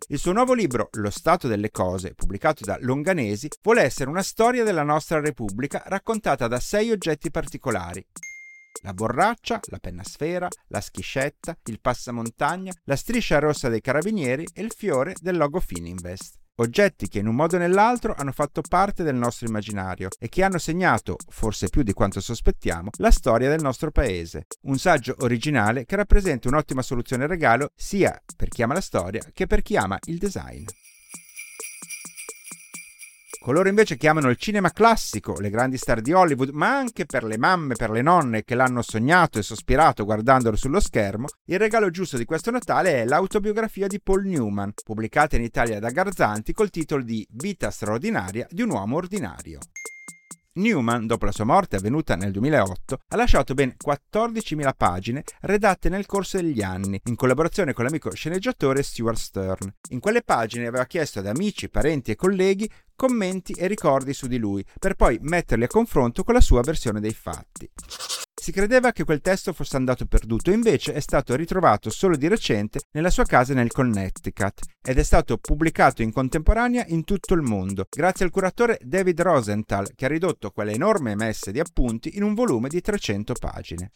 Il 0.10 0.20
suo 0.20 0.32
nuovo 0.32 0.54
libro, 0.54 0.90
Lo 0.92 1.10
Stato 1.10 1.48
delle 1.48 1.72
Cose, 1.72 2.14
pubblicato 2.14 2.64
da 2.64 2.78
Longanesi, 2.82 3.48
vuole 3.64 3.82
essere 3.82 4.12
una 4.12 4.22
storia 4.22 4.64
della 4.64 4.84
nostra 4.84 5.20
Repubblica 5.20 5.82
raccontata 5.88 6.48
da 6.48 6.60
sei 6.60 6.92
oggetti 6.92 7.32
particolari. 7.32 8.06
La 8.84 8.94
borraccia, 8.94 9.60
la 9.72 9.80
penna 9.80 10.04
sfera, 10.04 10.48
la 10.68 10.82
schiscetta, 10.82 11.58
il 11.64 11.80
passamontagna, 11.82 12.74
la 12.84 12.96
striscia 12.96 13.40
rossa 13.40 13.70
dei 13.70 13.82
carabinieri 13.82 14.46
e 14.54 14.62
il 14.62 14.72
fiore 14.72 15.16
del 15.20 15.36
logo 15.36 15.60
Fininvest. 15.60 16.42
Oggetti 16.56 17.08
che 17.08 17.20
in 17.20 17.28
un 17.28 17.36
modo 17.36 17.56
o 17.56 17.60
nell'altro 17.60 18.14
hanno 18.18 18.32
fatto 18.32 18.62
parte 18.68 19.04
del 19.04 19.16
nostro 19.16 19.48
immaginario 19.48 20.10
e 20.20 20.30
che 20.30 20.44
hanno 20.44 20.58
segnato, 20.58 21.18
forse 21.28 21.70
più 21.70 21.84
di 21.84 21.94
quanto 21.94 22.20
sospettiamo, 22.20 22.90
la 22.98 23.12
storia 23.12 23.50
del 23.50 23.62
nostro 23.62 23.92
paese. 23.92 24.46
Un 24.64 24.78
saggio 24.78 25.16
originale 25.20 25.86
che 25.86 25.96
rappresenta 25.96 26.48
un'ottima 26.48 26.82
soluzione 26.82 27.28
regalo 27.28 27.70
sia 27.76 28.20
per 28.36 28.50
chi 28.50 28.62
ama 28.64 28.74
la 28.74 28.82
storia 28.82 29.24
che 29.34 29.48
per 29.48 29.62
chi 29.62 29.78
ama 29.78 29.98
il 30.06 30.18
design. 30.18 30.66
Coloro 33.44 33.68
invece 33.68 33.98
che 33.98 34.08
amano 34.08 34.30
il 34.30 34.38
cinema 34.38 34.72
classico, 34.72 35.38
le 35.42 35.50
grandi 35.50 35.76
star 35.76 36.00
di 36.00 36.14
Hollywood, 36.14 36.52
ma 36.52 36.78
anche 36.78 37.06
per 37.06 37.26
le 37.26 37.38
mamme, 37.38 37.76
per 37.76 37.90
le 37.90 38.02
nonne 38.02 38.46
che 38.46 38.56
l'hanno 38.56 38.82
sognato 38.82 39.38
e 39.38 39.44
sospirato 39.44 40.06
guardandolo 40.06 40.56
sullo 40.56 40.80
schermo, 40.80 41.28
il 41.48 41.60
regalo 41.60 41.90
giusto 41.90 42.16
di 42.16 42.24
questo 42.24 42.52
Natale 42.52 43.02
è 43.02 43.06
l'autobiografia 43.06 43.88
di 43.88 44.00
Paul 44.00 44.26
Newman, 44.28 44.72
pubblicata 44.86 45.36
in 45.36 45.42
Italia 45.42 45.80
da 45.80 45.90
Garzanti 45.90 46.54
col 46.54 46.70
titolo 46.70 47.04
di 47.04 47.28
Vita 47.32 47.70
straordinaria 47.70 48.48
di 48.50 48.62
un 48.62 48.70
uomo 48.70 48.96
ordinario. 48.96 49.60
Newman, 50.56 51.08
dopo 51.08 51.26
la 51.26 51.32
sua 51.32 51.46
morte 51.46 51.78
avvenuta 51.78 52.16
nel 52.16 52.32
2008, 52.32 53.00
ha 53.08 53.16
lasciato 53.16 53.56
ben 53.56 53.76
14.000 53.84 54.72
pagine 54.78 55.24
redatte 55.42 55.90
nel 55.90 56.06
corso 56.06 56.38
degli 56.38 56.62
anni, 56.62 57.02
in 57.06 57.16
collaborazione 57.16 57.74
con 57.74 57.86
l'amico 57.86 58.14
sceneggiatore 58.14 58.84
Stuart 58.84 59.18
Stern. 59.18 59.74
In 59.90 60.00
quelle 60.00 60.22
pagine 60.22 60.68
aveva 60.68 60.86
chiesto 60.86 61.20
ad 61.20 61.26
amici, 61.26 61.70
parenti 61.70 62.12
e 62.12 62.16
colleghi 62.16 62.70
commenti 62.96 63.54
e 63.54 63.68
ricordi 63.68 64.14
su 64.14 64.28
di 64.28 64.38
lui, 64.38 64.66
per 64.80 64.96
poi 64.96 65.18
metterli 65.22 65.64
a 65.64 65.68
confronto 65.68 66.24
con 66.24 66.34
la 66.34 66.42
sua 66.42 66.62
versione 66.62 67.00
dei 67.00 67.14
fatti. 67.14 67.70
Si 68.44 68.52
credeva 68.52 68.92
che 68.92 69.06
quel 69.06 69.22
testo 69.22 69.54
fosse 69.54 69.78
andato 69.78 70.06
perduto, 70.06 70.52
invece 70.52 70.92
è 70.92 71.00
stato 71.00 71.34
ritrovato 71.36 71.90
solo 71.90 72.18
di 72.18 72.28
recente 72.28 72.82
nella 72.92 73.10
sua 73.10 73.24
casa 73.24 73.54
nel 73.54 73.72
Connecticut 73.72 74.60
ed 74.82 74.98
è 74.98 75.04
stato 75.04 75.38
pubblicato 75.38 76.02
in 76.02 76.12
contemporanea 76.12 76.84
in 76.88 77.06
tutto 77.06 77.36
il 77.36 77.42
mondo, 77.42 77.86
grazie 77.90 78.26
al 78.26 78.32
curatore 78.32 78.80
David 78.84 79.22
Rosenthal, 79.22 79.94
che 79.96 80.06
ha 80.06 80.10
ridotto 80.10 80.52
quelle 80.52 80.74
enorme 80.74 81.16
messe 81.16 81.54
di 81.54 81.62
appunti 81.62 82.18
in 82.18 82.24
un 82.24 82.34
volume 82.34 82.68
di 82.68 82.82
300 82.82 83.34
pagine. 83.40 83.92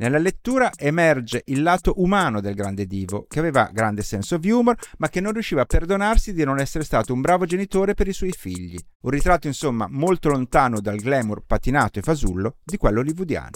Nella 0.00 0.18
lettura 0.18 0.70
emerge 0.76 1.42
il 1.46 1.62
lato 1.62 1.94
umano 1.96 2.40
del 2.40 2.54
grande 2.54 2.86
divo, 2.86 3.26
che 3.28 3.40
aveva 3.40 3.68
grande 3.72 4.02
senso 4.02 4.38
di 4.38 4.48
humor, 4.48 4.76
ma 4.98 5.08
che 5.08 5.20
non 5.20 5.32
riusciva 5.32 5.62
a 5.62 5.66
perdonarsi 5.66 6.32
di 6.32 6.44
non 6.44 6.60
essere 6.60 6.84
stato 6.84 7.12
un 7.12 7.20
bravo 7.20 7.46
genitore 7.46 7.94
per 7.94 8.06
i 8.06 8.12
suoi 8.12 8.30
figli. 8.30 8.78
Un 9.00 9.10
ritratto, 9.10 9.48
insomma, 9.48 9.88
molto 9.90 10.28
lontano 10.28 10.80
dal 10.80 10.98
glamour 10.98 11.42
patinato 11.44 11.98
e 11.98 12.02
fasullo 12.02 12.58
di 12.62 12.76
quello 12.76 13.00
hollywoodiano. 13.00 13.50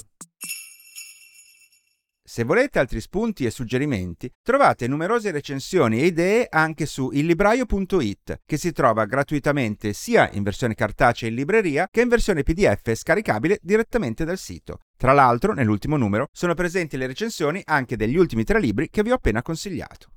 Se 2.32 2.44
volete 2.44 2.78
altri 2.78 2.98
spunti 3.02 3.44
e 3.44 3.50
suggerimenti, 3.50 4.32
trovate 4.42 4.88
numerose 4.88 5.30
recensioni 5.32 6.00
e 6.00 6.06
idee 6.06 6.46
anche 6.48 6.86
su 6.86 7.10
illibraio.it, 7.12 8.40
che 8.46 8.56
si 8.56 8.72
trova 8.72 9.04
gratuitamente 9.04 9.92
sia 9.92 10.30
in 10.32 10.42
versione 10.42 10.72
cartacea 10.72 11.28
in 11.28 11.34
libreria 11.34 11.88
che 11.90 12.00
in 12.00 12.08
versione 12.08 12.42
PDF 12.42 12.94
scaricabile 12.94 13.58
direttamente 13.60 14.24
dal 14.24 14.38
sito. 14.38 14.78
Tra 14.96 15.12
l'altro, 15.12 15.52
nell'ultimo 15.52 15.98
numero 15.98 16.28
sono 16.32 16.54
presenti 16.54 16.96
le 16.96 17.06
recensioni 17.06 17.60
anche 17.66 17.96
degli 17.96 18.16
ultimi 18.16 18.44
tre 18.44 18.60
libri 18.60 18.88
che 18.88 19.02
vi 19.02 19.10
ho 19.10 19.16
appena 19.16 19.42
consigliato. 19.42 20.12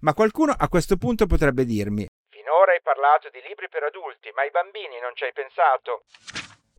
Ma 0.00 0.12
qualcuno 0.12 0.52
a 0.52 0.68
questo 0.68 0.98
punto 0.98 1.24
potrebbe 1.24 1.64
dirmi: 1.64 2.06
Finora 2.28 2.72
hai 2.72 2.82
parlato 2.82 3.30
di 3.32 3.40
libri 3.48 3.70
per 3.70 3.84
adulti, 3.84 4.30
ma 4.36 4.42
ai 4.42 4.50
bambini 4.50 5.00
non 5.00 5.12
ci 5.14 5.24
hai 5.24 5.32
pensato? 5.32 6.04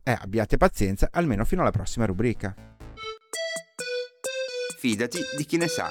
Eh, 0.04 0.16
abbiate 0.20 0.56
pazienza, 0.56 1.08
almeno 1.12 1.44
fino 1.44 1.62
alla 1.62 1.70
prossima 1.70 2.06
rubrica. 2.06 2.71
Fidati 4.82 5.20
di 5.36 5.44
chi 5.44 5.58
ne 5.58 5.68
sa. 5.68 5.88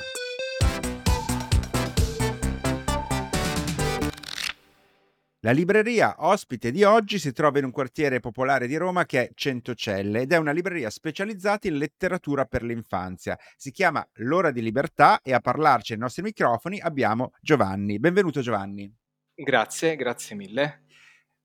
La 5.40 5.52
libreria 5.52 6.16
ospite 6.18 6.72
di 6.72 6.84
oggi 6.84 7.18
si 7.18 7.32
trova 7.32 7.60
in 7.60 7.64
un 7.64 7.72
quartiere 7.72 8.20
popolare 8.20 8.68
di 8.68 8.76
Roma 8.76 9.06
che 9.06 9.22
è 9.22 9.32
Centocelle 9.34 10.20
ed 10.20 10.34
è 10.34 10.38
una 10.38 10.52
libreria 10.52 10.90
specializzata 10.90 11.70
in 11.70 11.78
letteratura 11.78 12.44
per 12.44 12.64
l'infanzia. 12.64 13.40
Si 13.56 13.72
chiama 13.72 14.06
L'ora 14.16 14.52
di 14.52 14.62
libertà 14.62 15.22
e 15.22 15.32
a 15.32 15.40
parlarci 15.40 15.94
ai 15.94 16.00
nostri 16.00 16.24
microfoni 16.24 16.82
abbiamo 16.82 17.32
Giovanni. 17.40 17.98
Benvenuto 17.98 18.42
Giovanni. 18.42 18.94
Grazie, 19.34 19.96
grazie 19.96 20.36
mille. 20.36 20.81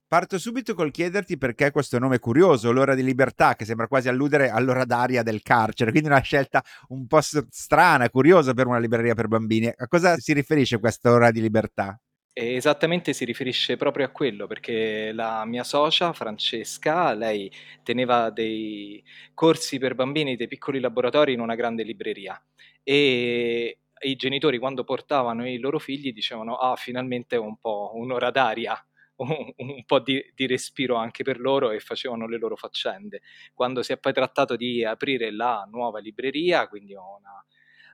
Parto 0.08 0.38
subito 0.38 0.74
col 0.74 0.92
chiederti 0.92 1.36
perché 1.36 1.72
questo 1.72 1.98
nome 1.98 2.20
curioso, 2.20 2.70
l'ora 2.70 2.94
di 2.94 3.02
libertà, 3.02 3.56
che 3.56 3.64
sembra 3.64 3.88
quasi 3.88 4.08
alludere 4.08 4.50
all'ora 4.50 4.84
d'aria 4.84 5.24
del 5.24 5.42
carcere, 5.42 5.90
quindi 5.90 6.08
una 6.08 6.20
scelta 6.20 6.62
un 6.90 7.08
po' 7.08 7.20
strana, 7.20 8.08
curiosa 8.08 8.54
per 8.54 8.68
una 8.68 8.78
libreria 8.78 9.14
per 9.14 9.26
bambini. 9.26 9.66
A 9.66 9.88
cosa 9.88 10.16
si 10.18 10.32
riferisce 10.32 10.78
questa 10.78 11.10
ora 11.10 11.32
di 11.32 11.40
libertà? 11.40 11.98
Esattamente 12.32 13.14
si 13.14 13.24
riferisce 13.24 13.76
proprio 13.76 14.06
a 14.06 14.10
quello, 14.10 14.46
perché 14.46 15.10
la 15.10 15.44
mia 15.44 15.64
socia 15.64 16.12
Francesca, 16.12 17.12
lei 17.12 17.50
teneva 17.82 18.30
dei 18.30 19.02
corsi 19.34 19.78
per 19.78 19.96
bambini, 19.96 20.36
dei 20.36 20.46
piccoli 20.46 20.78
laboratori 20.78 21.32
in 21.32 21.40
una 21.40 21.56
grande 21.56 21.82
libreria 21.82 22.40
e 22.84 23.78
i 24.02 24.14
genitori 24.14 24.58
quando 24.58 24.84
portavano 24.84 25.48
i 25.48 25.58
loro 25.58 25.80
figli 25.80 26.12
dicevano 26.12 26.56
ah 26.56 26.76
finalmente 26.76 27.36
un 27.36 27.56
po' 27.58 27.92
un'ora 27.94 28.30
d'aria 28.30 28.78
un, 29.16 29.52
un 29.56 29.84
po' 29.84 30.00
di, 30.00 30.24
di, 30.34 30.46
respiro 30.46 30.96
anche 30.96 31.22
per 31.22 31.40
loro 31.40 31.70
e 31.70 31.80
facevano 31.80 32.26
le 32.26 32.38
loro 32.38 32.56
faccende. 32.56 33.22
Quando 33.54 33.82
si 33.82 33.92
è 33.92 33.98
poi 33.98 34.12
trattato 34.12 34.56
di 34.56 34.84
aprire 34.84 35.30
la 35.30 35.66
nuova 35.70 35.98
libreria, 35.98 36.68
quindi 36.68 36.94
una 36.94 37.44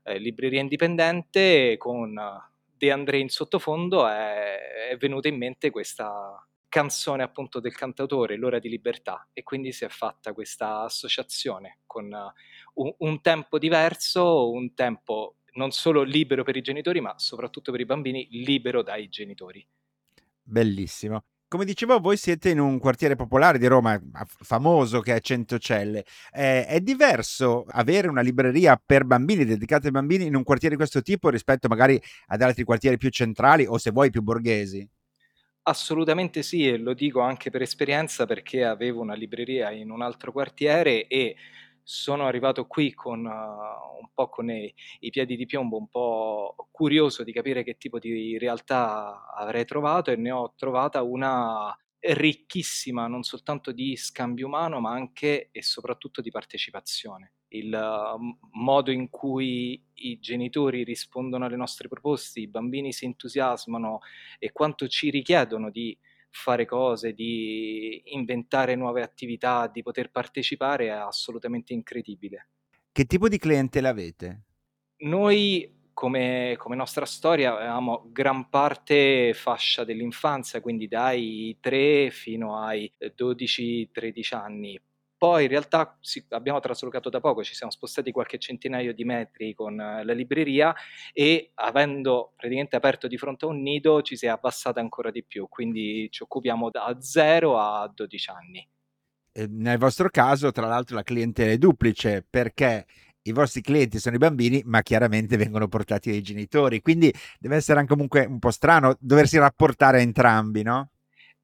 eh, 0.05 0.19
libreria 0.19 0.61
indipendente 0.61 1.77
con 1.77 2.15
De 2.77 2.91
André 2.91 3.19
in 3.19 3.29
sottofondo, 3.29 4.07
è, 4.09 4.89
è 4.91 4.97
venuta 4.97 5.29
in 5.29 5.37
mente 5.37 5.71
questa 5.71 6.45
canzone 6.69 7.23
appunto 7.23 7.61
del 7.61 7.75
cantautore, 7.75 8.37
L'ora 8.37 8.59
di 8.59 8.71
libertà, 8.71 9.29
e 9.35 9.43
quindi 9.43 9.73
si 9.73 9.85
è 9.85 9.89
fatta 9.89 10.33
questa 10.33 10.81
associazione 10.81 11.81
con 11.87 12.07
uh, 12.07 12.83
un, 12.83 12.95
un 12.99 13.21
tempo 13.21 13.59
diverso, 13.59 14.51
un 14.51 14.73
tempo 14.73 15.37
non 15.55 15.71
solo 15.71 16.03
libero 16.03 16.45
per 16.45 16.57
i 16.57 16.63
genitori, 16.63 17.01
ma 17.01 17.15
soprattutto 17.19 17.73
per 17.73 17.81
i 17.81 17.85
bambini 17.85 18.27
libero 18.31 18.83
dai 18.83 19.11
genitori. 19.11 19.67
Bellissimo. 20.43 21.25
Come 21.53 21.67
dicevo, 21.67 22.01
voi 22.01 22.17
siete 22.17 22.49
in 22.49 22.59
un 22.59 22.79
quartiere 22.79 23.15
popolare 23.15 23.59
di 23.59 23.67
Roma 23.67 24.01
famoso 24.25 25.01
che 25.01 25.17
è 25.17 25.21
Centocelle. 25.21 26.05
Eh, 26.33 26.65
è 26.65 26.81
diverso 26.81 27.67
avere 27.69 28.09
una 28.09 28.23
libreria 28.23 28.81
per 28.83 29.05
bambini, 29.05 29.45
dedicata 29.45 29.85
ai 29.85 29.93
bambini, 29.93 30.25
in 30.25 30.35
un 30.35 30.45
quartiere 30.45 30.75
di 30.75 30.81
questo 30.81 31.03
tipo 31.03 31.29
rispetto 31.29 31.69
magari 31.69 32.01
ad 32.29 32.41
altri 32.41 32.65
quartieri 32.65 32.97
più 32.97 33.11
centrali 33.11 33.67
o 33.67 33.77
se 33.77 33.91
vuoi 33.91 34.09
più 34.09 34.23
borghesi? 34.23 34.89
Assolutamente 35.65 36.43
sì, 36.43 36.67
e 36.67 36.79
lo 36.79 36.95
dico 36.95 37.21
anche 37.21 37.51
per 37.51 37.63
esperienza 37.63 38.25
perché 38.25 38.65
avevo 38.65 39.03
una 39.03 39.15
libreria 39.15 39.71
in 39.71 39.91
un 39.91 40.01
altro 40.01 40.33
quartiere 40.33 41.07
e 41.07 41.37
sono 41.83 42.27
arrivato 42.27 42.67
qui 42.67 42.95
con 42.95 43.25
uh, 43.25 43.99
un 44.01 44.09
po' 44.15 44.29
con 44.29 44.51
i, 44.51 44.73
i, 45.01 45.11
piedi 45.11 45.37
di 45.37 45.47
piombo, 45.47 45.77
un 45.77 45.89
po' 45.89 46.69
curioso 46.71 47.25
di 47.25 47.33
capire 47.33 47.65
che 47.65 47.77
tipo 47.77 47.99
di 47.99 48.39
realtà 48.39 49.33
avrei 49.35 49.65
trovato 49.65 50.11
e 50.11 50.17
ne 50.17 50.31
ho 50.31 50.55
trovata 50.57 51.03
una 51.03 51.77
ricchissima 52.05 53.07
non 53.07 53.23
soltanto 53.23 53.71
di 53.71 53.95
scambio 53.97 54.49
umano 54.49 54.81
ma 54.81 54.91
anche 54.91 55.51
e 55.53 55.63
soprattutto 55.63 56.21
di 56.21 56.31
partecipazione. 56.31 57.35
Il 57.49 57.73
uh, 57.73 58.39
modo 58.53 58.91
in 58.91 59.11
cui 59.11 59.85
i 59.95 60.19
genitori 60.19 60.85
rispondono 60.85 61.45
alle 61.45 61.57
nostre 61.57 61.89
proposte, 61.89 62.41
i 62.41 62.49
bambini 62.49 62.93
si 62.93 63.05
entusiasmano 63.05 64.01
e 64.39 64.53
quanto 64.53 64.89
ci 64.89 65.11
richiedono 65.11 65.71
di 65.71 65.97
fare 66.33 66.67
cose, 66.67 67.13
di 67.13 68.03
inventare 68.07 68.75
nuove 68.75 69.03
attività, 69.03 69.69
di 69.69 69.83
poter 69.83 70.11
partecipare 70.11 70.87
è 70.87 70.91
assolutamente 70.91 71.73
incredibile. 71.73 72.49
Che 72.91 73.05
tipo 73.05 73.29
di 73.29 73.39
clientela 73.39 73.91
avete? 73.91 74.43
Noi 75.03 75.81
come, 75.93 76.55
come, 76.59 76.75
nostra 76.75 77.05
storia 77.05 77.55
avevamo 77.55 78.09
gran 78.11 78.49
parte 78.49 79.35
fascia 79.35 79.85
dell'infanzia, 79.85 80.61
quindi 80.61 80.89
dai 80.89 81.57
3 81.61 82.11
fino 82.11 82.59
ai 82.59 82.91
12-13 82.99 84.35
anni. 84.35 84.81
Poi 85.23 85.45
in 85.45 85.51
realtà 85.51 85.97
sì, 86.01 86.25
abbiamo 86.31 86.59
traslocato 86.59 87.09
da 87.09 87.21
poco, 87.21 87.45
ci 87.45 87.55
siamo 87.55 87.71
spostati 87.71 88.11
qualche 88.11 88.39
centinaio 88.39 88.93
di 88.93 89.05
metri 89.05 89.55
con 89.55 89.81
eh, 89.81 90.05
la 90.05 90.15
libreria 90.15 90.75
e 91.13 91.53
avendo 91.55 92.33
praticamente 92.35 92.75
aperto 92.75 93.07
di 93.07 93.17
fronte 93.17 93.45
a 93.45 93.49
un 93.49 93.63
nido 93.63 94.03
ci 94.03 94.17
si 94.17 94.27
è 94.27 94.31
abbassata 94.31 94.81
ancora 94.81 95.13
di 95.13 95.23
più, 95.23 95.47
quindi 95.49 96.09
ci 96.11 96.25
occupiamo 96.25 96.71
da 96.71 96.97
0 96.99 97.57
a 97.57 97.89
12 97.95 98.31
anni. 98.31 98.69
Nel 99.49 99.79
vostro 99.79 100.09
caso, 100.11 100.51
tra 100.51 100.67
l'altro, 100.67 100.97
la 100.97 101.05
clientela 101.05 101.53
è 101.53 101.57
duplice 101.57 102.27
perché 102.29 102.87
i 103.23 103.31
vostri 103.31 103.61
clienti 103.61 104.01
sono 104.01 104.17
i 104.17 104.19
bambini, 104.19 104.61
ma 104.65 104.83
chiaramente 104.83 105.37
vengono 105.37 105.69
portati 105.69 106.11
dai 106.11 106.23
genitori, 106.23 106.81
quindi 106.81 107.15
deve 107.39 107.55
essere 107.55 107.79
anche 107.79 107.93
comunque 107.93 108.25
un 108.25 108.41
po' 108.41 108.51
strano 108.51 108.97
doversi 108.99 109.39
rapportare 109.39 109.99
a 109.99 110.01
entrambi, 110.01 110.65
no? 110.65 110.91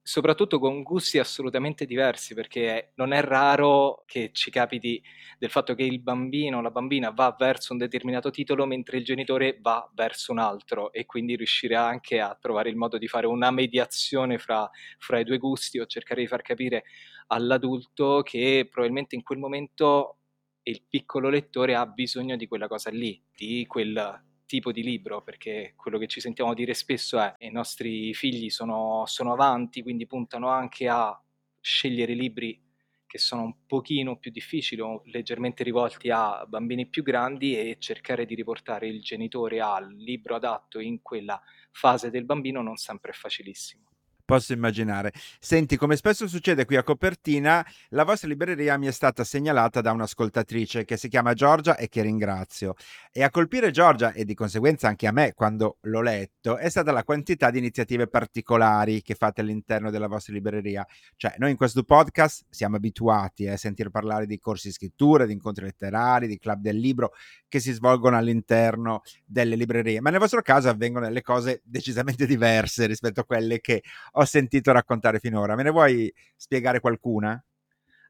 Soprattutto 0.08 0.58
con 0.58 0.82
gusti 0.82 1.18
assolutamente 1.18 1.84
diversi, 1.84 2.32
perché 2.32 2.92
non 2.94 3.12
è 3.12 3.20
raro 3.20 4.04
che 4.06 4.30
ci 4.32 4.50
capiti 4.50 5.02
del 5.38 5.50
fatto 5.50 5.74
che 5.74 5.82
il 5.82 6.00
bambino 6.00 6.56
o 6.56 6.60
la 6.62 6.70
bambina 6.70 7.10
va 7.10 7.36
verso 7.38 7.74
un 7.74 7.78
determinato 7.78 8.30
titolo 8.30 8.64
mentre 8.64 8.96
il 8.96 9.04
genitore 9.04 9.58
va 9.60 9.86
verso 9.94 10.32
un 10.32 10.38
altro 10.38 10.92
e 10.94 11.04
quindi 11.04 11.36
riuscire 11.36 11.74
anche 11.74 12.20
a 12.20 12.34
trovare 12.40 12.70
il 12.70 12.76
modo 12.76 12.96
di 12.96 13.06
fare 13.06 13.26
una 13.26 13.50
mediazione 13.50 14.38
fra, 14.38 14.68
fra 14.96 15.18
i 15.20 15.24
due 15.24 15.36
gusti 15.36 15.78
o 15.78 15.84
cercare 15.84 16.22
di 16.22 16.26
far 16.26 16.40
capire 16.40 16.84
all'adulto 17.26 18.22
che 18.22 18.66
probabilmente 18.70 19.14
in 19.14 19.22
quel 19.22 19.38
momento 19.38 20.20
il 20.62 20.84
piccolo 20.88 21.28
lettore 21.28 21.74
ha 21.74 21.84
bisogno 21.84 22.34
di 22.36 22.46
quella 22.46 22.66
cosa 22.66 22.88
lì, 22.88 23.22
di 23.36 23.66
quel 23.66 24.26
tipo 24.48 24.72
di 24.72 24.82
libro, 24.82 25.22
perché 25.22 25.74
quello 25.76 25.98
che 25.98 26.08
ci 26.08 26.20
sentiamo 26.20 26.54
dire 26.54 26.74
spesso 26.74 27.20
è 27.20 27.34
i 27.40 27.50
nostri 27.50 28.14
figli 28.14 28.48
sono, 28.50 29.04
sono 29.06 29.32
avanti, 29.32 29.82
quindi 29.82 30.06
puntano 30.06 30.48
anche 30.48 30.88
a 30.88 31.20
scegliere 31.60 32.14
libri 32.14 32.60
che 33.06 33.18
sono 33.18 33.42
un 33.42 33.54
pochino 33.66 34.16
più 34.16 34.30
difficili 34.30 34.80
o 34.80 35.02
leggermente 35.06 35.62
rivolti 35.62 36.10
a 36.10 36.44
bambini 36.46 36.86
più 36.86 37.02
grandi 37.02 37.56
e 37.56 37.76
cercare 37.78 38.26
di 38.26 38.34
riportare 38.34 38.86
il 38.86 39.00
genitore 39.02 39.60
al 39.60 39.94
libro 39.94 40.34
adatto 40.34 40.78
in 40.80 41.00
quella 41.00 41.40
fase 41.70 42.10
del 42.10 42.24
bambino 42.24 42.60
non 42.62 42.76
sempre 42.76 43.12
è 43.12 43.14
facilissimo. 43.14 43.87
Posso 44.28 44.52
immaginare. 44.52 45.14
Senti, 45.40 45.78
come 45.78 45.96
spesso 45.96 46.28
succede 46.28 46.66
qui 46.66 46.76
a 46.76 46.82
Copertina, 46.82 47.66
la 47.88 48.04
vostra 48.04 48.28
libreria 48.28 48.76
mi 48.76 48.86
è 48.86 48.90
stata 48.90 49.24
segnalata 49.24 49.80
da 49.80 49.90
un'ascoltatrice 49.92 50.84
che 50.84 50.98
si 50.98 51.08
chiama 51.08 51.32
Giorgia 51.32 51.78
e 51.78 51.88
che 51.88 52.02
ringrazio. 52.02 52.74
E 53.10 53.22
a 53.22 53.30
colpire 53.30 53.70
Giorgia 53.70 54.12
e 54.12 54.26
di 54.26 54.34
conseguenza 54.34 54.86
anche 54.86 55.06
a 55.06 55.12
me 55.12 55.32
quando 55.32 55.78
l'ho 55.80 56.02
letto 56.02 56.58
è 56.58 56.68
stata 56.68 56.92
la 56.92 57.04
quantità 57.04 57.50
di 57.50 57.56
iniziative 57.56 58.06
particolari 58.06 59.00
che 59.00 59.14
fate 59.14 59.40
all'interno 59.40 59.90
della 59.90 60.08
vostra 60.08 60.34
libreria. 60.34 60.86
Cioè, 61.16 61.36
noi 61.38 61.52
in 61.52 61.56
questo 61.56 61.82
podcast 61.82 62.44
siamo 62.50 62.76
abituati 62.76 63.48
a 63.48 63.56
sentire 63.56 63.88
parlare 63.88 64.26
di 64.26 64.38
corsi 64.38 64.68
di 64.68 64.74
scrittura, 64.74 65.24
di 65.24 65.32
incontri 65.32 65.64
letterari, 65.64 66.26
di 66.26 66.36
club 66.36 66.60
del 66.60 66.76
libro 66.76 67.14
che 67.48 67.60
si 67.60 67.72
svolgono 67.72 68.18
all'interno 68.18 69.00
delle 69.24 69.56
librerie, 69.56 70.02
ma 70.02 70.10
nel 70.10 70.20
vostro 70.20 70.42
caso 70.42 70.68
avvengono 70.68 71.06
delle 71.06 71.22
cose 71.22 71.62
decisamente 71.64 72.26
diverse 72.26 72.84
rispetto 72.84 73.20
a 73.20 73.24
quelle 73.24 73.58
che 73.60 73.82
ho 74.17 74.17
sentito 74.24 74.72
raccontare 74.72 75.18
finora. 75.18 75.54
Me 75.54 75.62
ne 75.62 75.70
vuoi 75.70 76.12
spiegare 76.36 76.80
qualcuna? 76.80 77.42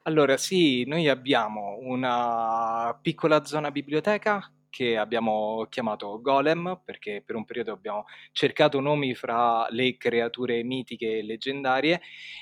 Allora, 0.02 0.36
sì, 0.36 0.84
noi 0.86 1.08
abbiamo 1.08 1.76
una 1.80 2.98
piccola 3.02 3.44
zona 3.44 3.70
biblioteca 3.70 4.50
che 4.70 4.96
abbiamo 4.96 5.66
chiamato 5.68 6.20
Golem 6.20 6.80
perché 6.84 7.22
per 7.24 7.36
un 7.36 7.44
periodo 7.44 7.72
abbiamo 7.72 8.04
cercato 8.32 8.80
nomi 8.80 9.14
fra 9.14 9.66
le 9.70 9.96
creature 9.96 10.62
mitiche 10.62 11.18
e 11.18 11.22
leggendarie 11.22 12.00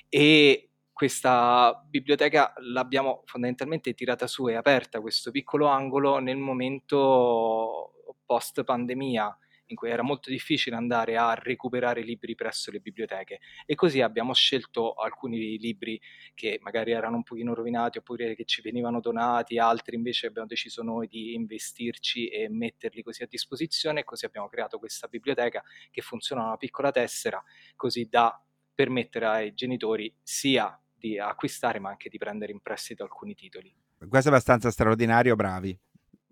e 0.08 0.70
questa 0.92 1.82
biblioteca 1.88 2.52
l'abbiamo 2.58 3.22
fondamentalmente 3.26 3.94
tirata 3.94 4.26
su 4.26 4.48
e 4.48 4.54
aperta 4.54 5.00
questo 5.00 5.30
piccolo 5.30 5.66
angolo 5.66 6.18
nel 6.18 6.36
momento 6.36 7.92
post 8.24 8.64
pandemia 8.64 9.38
in 9.66 9.76
cui 9.76 9.90
era 9.90 10.02
molto 10.02 10.30
difficile 10.30 10.76
andare 10.76 11.16
a 11.16 11.34
recuperare 11.34 12.02
libri 12.02 12.34
presso 12.34 12.70
le 12.70 12.80
biblioteche 12.80 13.40
e 13.64 13.74
così 13.74 14.00
abbiamo 14.00 14.32
scelto 14.34 14.94
alcuni 14.94 15.58
libri 15.58 16.00
che 16.34 16.58
magari 16.62 16.92
erano 16.92 17.16
un 17.16 17.22
pochino 17.22 17.54
rovinati 17.54 17.98
oppure 17.98 18.34
che 18.34 18.44
ci 18.44 18.62
venivano 18.62 19.00
donati, 19.00 19.58
altri 19.58 19.96
invece 19.96 20.26
abbiamo 20.26 20.46
deciso 20.46 20.82
noi 20.82 21.06
di 21.06 21.34
investirci 21.34 22.28
e 22.28 22.48
metterli 22.48 23.02
così 23.02 23.22
a 23.22 23.26
disposizione 23.28 24.00
e 24.00 24.04
così 24.04 24.24
abbiamo 24.24 24.48
creato 24.48 24.78
questa 24.78 25.08
biblioteca 25.08 25.62
che 25.90 26.00
funziona 26.00 26.44
una 26.44 26.56
piccola 26.56 26.90
tessera 26.90 27.42
così 27.74 28.06
da 28.08 28.40
permettere 28.74 29.26
ai 29.26 29.54
genitori 29.54 30.14
sia 30.22 30.78
di 30.94 31.18
acquistare 31.18 31.78
ma 31.78 31.90
anche 31.90 32.08
di 32.08 32.18
prendere 32.18 32.52
in 32.52 32.60
prestito 32.60 33.02
alcuni 33.02 33.34
titoli. 33.34 33.74
Questo 34.08 34.28
è 34.28 34.32
abbastanza 34.32 34.70
straordinario, 34.70 35.34
bravi. 35.34 35.76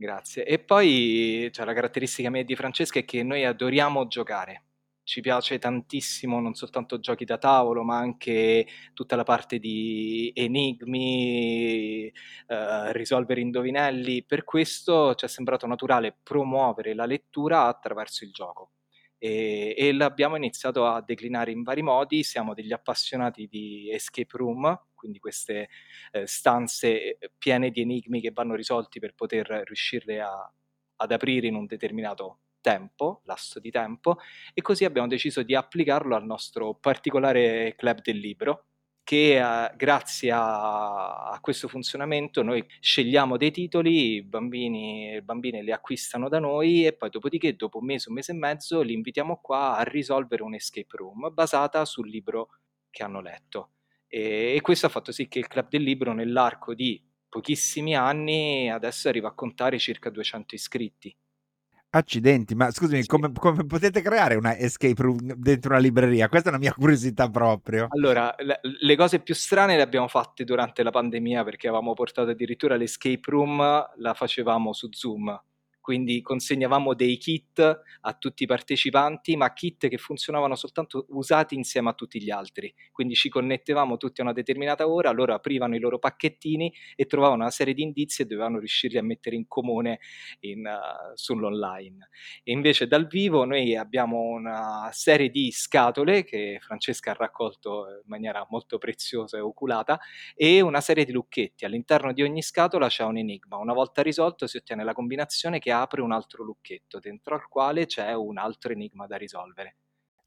Grazie. 0.04 0.44
E 0.44 0.58
poi 0.58 1.48
cioè, 1.50 1.64
la 1.64 1.72
caratteristica 1.72 2.28
mia 2.28 2.44
di 2.44 2.54
Francesca 2.54 2.98
è 2.98 3.06
che 3.06 3.22
noi 3.22 3.46
adoriamo 3.46 4.06
giocare. 4.06 4.64
Ci 5.02 5.22
piace 5.22 5.58
tantissimo 5.58 6.40
non 6.40 6.54
soltanto 6.54 6.98
giochi 6.98 7.24
da 7.24 7.38
tavolo, 7.38 7.82
ma 7.84 7.96
anche 7.96 8.66
tutta 8.92 9.16
la 9.16 9.22
parte 9.22 9.58
di 9.58 10.30
enigmi, 10.34 12.06
eh, 12.08 12.92
risolvere 12.92 13.40
indovinelli. 13.40 14.24
Per 14.24 14.44
questo 14.44 15.14
ci 15.14 15.24
è 15.24 15.28
sembrato 15.28 15.66
naturale 15.66 16.14
promuovere 16.22 16.94
la 16.94 17.06
lettura 17.06 17.64
attraverso 17.64 18.24
il 18.24 18.30
gioco. 18.32 18.72
E, 19.24 19.74
e 19.74 19.92
l'abbiamo 19.94 20.36
iniziato 20.36 20.84
a 20.84 21.00
declinare 21.00 21.50
in 21.50 21.62
vari 21.62 21.80
modi. 21.80 22.22
Siamo 22.22 22.52
degli 22.52 22.74
appassionati 22.74 23.46
di 23.46 23.90
escape 23.90 24.36
room, 24.36 24.88
quindi 24.92 25.18
queste 25.18 25.70
eh, 26.12 26.26
stanze 26.26 27.16
eh, 27.16 27.30
piene 27.38 27.70
di 27.70 27.80
enigmi 27.80 28.20
che 28.20 28.32
vanno 28.32 28.54
risolti 28.54 28.98
per 28.98 29.14
poter 29.14 29.46
riuscirle 29.64 30.20
a, 30.20 30.52
ad 30.96 31.10
aprire 31.10 31.46
in 31.46 31.54
un 31.54 31.64
determinato 31.64 32.40
tempo, 32.60 33.22
lasso 33.24 33.60
di 33.60 33.70
tempo, 33.70 34.18
e 34.52 34.60
così 34.60 34.84
abbiamo 34.84 35.08
deciso 35.08 35.42
di 35.42 35.54
applicarlo 35.54 36.14
al 36.14 36.26
nostro 36.26 36.74
particolare 36.74 37.74
club 37.76 38.02
del 38.02 38.18
libro, 38.18 38.66
che 39.04 39.36
eh, 39.36 39.72
grazie 39.76 40.32
a, 40.32 41.28
a, 41.28 41.38
questo 41.40 41.68
funzionamento 41.68 42.42
noi 42.42 42.66
scegliamo 42.80 43.36
dei 43.36 43.50
titoli, 43.52 44.14
i 44.14 44.22
bambini 44.22 45.14
e 45.14 45.22
bambine 45.22 45.62
li 45.62 45.70
acquistano 45.70 46.28
da 46.28 46.40
noi 46.40 46.86
e 46.86 46.94
poi 46.94 47.10
dopodiché 47.10 47.54
dopo 47.54 47.78
un 47.78 47.84
mese, 47.84 48.08
un 48.08 48.14
mese 48.14 48.32
e 48.32 48.36
mezzo 48.36 48.80
li 48.80 48.94
invitiamo 48.94 49.38
qua 49.42 49.76
a 49.76 49.82
risolvere 49.82 50.42
un 50.42 50.54
escape 50.54 50.96
room 50.96 51.32
basata 51.32 51.84
sul 51.84 52.08
libro 52.08 52.48
che 52.90 53.02
hanno 53.02 53.20
letto. 53.20 53.72
E, 54.08 54.54
e 54.56 54.60
questo 54.62 54.86
ha 54.86 54.90
fatto 54.90 55.12
sì 55.12 55.28
che 55.28 55.38
il 55.38 55.48
Club 55.48 55.68
del 55.68 55.82
Libro 55.82 56.12
nell'arco 56.14 56.74
di 56.74 57.00
pochissimi 57.28 57.94
anni 57.94 58.70
adesso 58.70 59.08
arriva 59.08 59.28
a 59.28 59.34
contare 59.34 59.78
circa 59.78 60.08
200 60.08 60.54
iscritti. 60.54 61.14
Accidenti, 61.96 62.54
ma 62.54 62.70
scusami, 62.70 63.02
sì. 63.02 63.08
come, 63.08 63.30
come, 63.32 63.64
potete 63.66 64.02
creare 64.02 64.34
una 64.34 64.56
escape 64.56 65.00
room 65.00 65.34
dentro 65.34 65.70
una 65.70 65.78
libreria? 65.78 66.28
Questa 66.28 66.48
è 66.48 66.52
una 66.52 66.60
mia 66.60 66.72
curiosità 66.76 67.30
proprio. 67.30 67.86
Allora, 67.90 68.34
le, 68.38 68.60
le, 68.62 68.96
cose 68.96 69.20
più 69.20 69.34
strane 69.34 69.76
le 69.76 69.82
abbiamo 69.82 70.08
fatte 70.08 70.42
durante 70.44 70.82
la 70.82 70.90
pandemia 70.90 71.44
perché 71.44 71.68
avevamo 71.68 71.94
portato 71.94 72.30
addirittura 72.30 72.74
l'escape 72.76 73.20
room, 73.26 73.58
la 73.96 74.14
facevamo 74.14 74.72
su 74.72 74.88
Zoom 74.90 75.40
quindi 75.84 76.22
consegnavamo 76.22 76.94
dei 76.94 77.18
kit 77.18 77.60
a 77.60 78.14
tutti 78.14 78.44
i 78.44 78.46
partecipanti, 78.46 79.36
ma 79.36 79.52
kit 79.52 79.86
che 79.86 79.98
funzionavano 79.98 80.54
soltanto 80.54 81.04
usati 81.10 81.56
insieme 81.56 81.90
a 81.90 81.92
tutti 81.92 82.22
gli 82.22 82.30
altri. 82.30 82.72
Quindi 82.90 83.12
ci 83.12 83.28
connettevamo 83.28 83.98
tutti 83.98 84.22
a 84.22 84.24
una 84.24 84.32
determinata 84.32 84.88
ora, 84.88 85.10
loro 85.10 85.34
aprivano 85.34 85.76
i 85.76 85.78
loro 85.78 85.98
pacchettini 85.98 86.72
e 86.96 87.04
trovavano 87.04 87.42
una 87.42 87.50
serie 87.50 87.74
di 87.74 87.82
indizi 87.82 88.22
e 88.22 88.24
dovevano 88.24 88.60
riuscirli 88.60 88.96
a 88.96 89.02
mettere 89.02 89.36
in 89.36 89.46
comune 89.46 90.00
in, 90.40 90.60
uh, 90.60 91.12
sull'online. 91.12 92.08
E 92.42 92.52
invece 92.52 92.86
dal 92.86 93.06
vivo 93.06 93.44
noi 93.44 93.76
abbiamo 93.76 94.20
una 94.20 94.88
serie 94.90 95.28
di 95.28 95.50
scatole 95.52 96.24
che 96.24 96.60
Francesca 96.62 97.10
ha 97.10 97.14
raccolto 97.14 97.88
in 98.02 98.06
maniera 98.06 98.46
molto 98.48 98.78
preziosa 98.78 99.36
e 99.36 99.40
oculata 99.40 100.00
e 100.34 100.62
una 100.62 100.80
serie 100.80 101.04
di 101.04 101.12
lucchetti. 101.12 101.66
All'interno 101.66 102.14
di 102.14 102.22
ogni 102.22 102.40
scatola 102.40 102.88
c'è 102.88 103.04
un 103.04 103.18
enigma. 103.18 103.58
Una 103.58 103.74
volta 103.74 104.00
risolto 104.00 104.46
si 104.46 104.56
ottiene 104.56 104.82
la 104.82 104.94
combinazione 104.94 105.58
che 105.58 105.72
apre 105.74 106.00
un 106.00 106.12
altro 106.12 106.42
lucchetto 106.42 106.98
dentro 106.98 107.34
al 107.34 107.46
quale 107.48 107.86
c'è 107.86 108.14
un 108.14 108.38
altro 108.38 108.72
enigma 108.72 109.06
da 109.06 109.16
risolvere. 109.16 109.76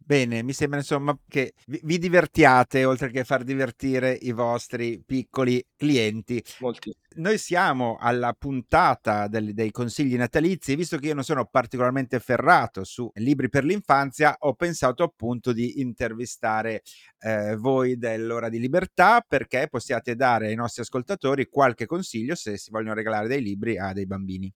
Bene, 0.07 0.41
mi 0.41 0.53
sembra 0.53 0.79
insomma 0.79 1.19
che 1.27 1.53
vi, 1.65 1.97
divertiate 1.97 2.85
oltre 2.85 3.09
che 3.09 3.25
far 3.25 3.43
divertire 3.43 4.13
i 4.13 4.31
vostri 4.31 5.03
piccoli 5.05 5.61
clienti. 5.75 6.41
Molti. 6.59 6.95
Noi 7.15 7.37
siamo 7.37 7.97
alla 7.99 8.31
puntata 8.31 9.27
del, 9.27 9.53
dei 9.53 9.69
consigli 9.69 10.15
natalizi 10.15 10.71
e 10.71 10.75
visto 10.77 10.97
che 10.97 11.07
io 11.07 11.13
non 11.13 11.25
sono 11.25 11.45
particolarmente 11.47 12.21
ferrato 12.21 12.85
su 12.85 13.11
libri 13.15 13.49
per 13.49 13.65
l'infanzia, 13.65 14.33
ho 14.39 14.53
pensato 14.53 15.03
appunto 15.03 15.51
di 15.51 15.81
intervistare 15.81 16.83
eh, 17.19 17.57
voi 17.57 17.97
dell'ora 17.97 18.47
di 18.47 18.61
libertà 18.61 19.21
perché 19.27 19.67
possiate 19.69 20.15
dare 20.15 20.47
ai 20.47 20.55
nostri 20.55 20.83
ascoltatori 20.83 21.49
qualche 21.49 21.85
consiglio 21.85 22.33
se 22.35 22.57
si 22.57 22.71
vogliono 22.71 22.93
regalare 22.93 23.27
dei 23.27 23.41
libri 23.41 23.77
a 23.77 23.91
dei 23.91 24.05
bambini. 24.05 24.49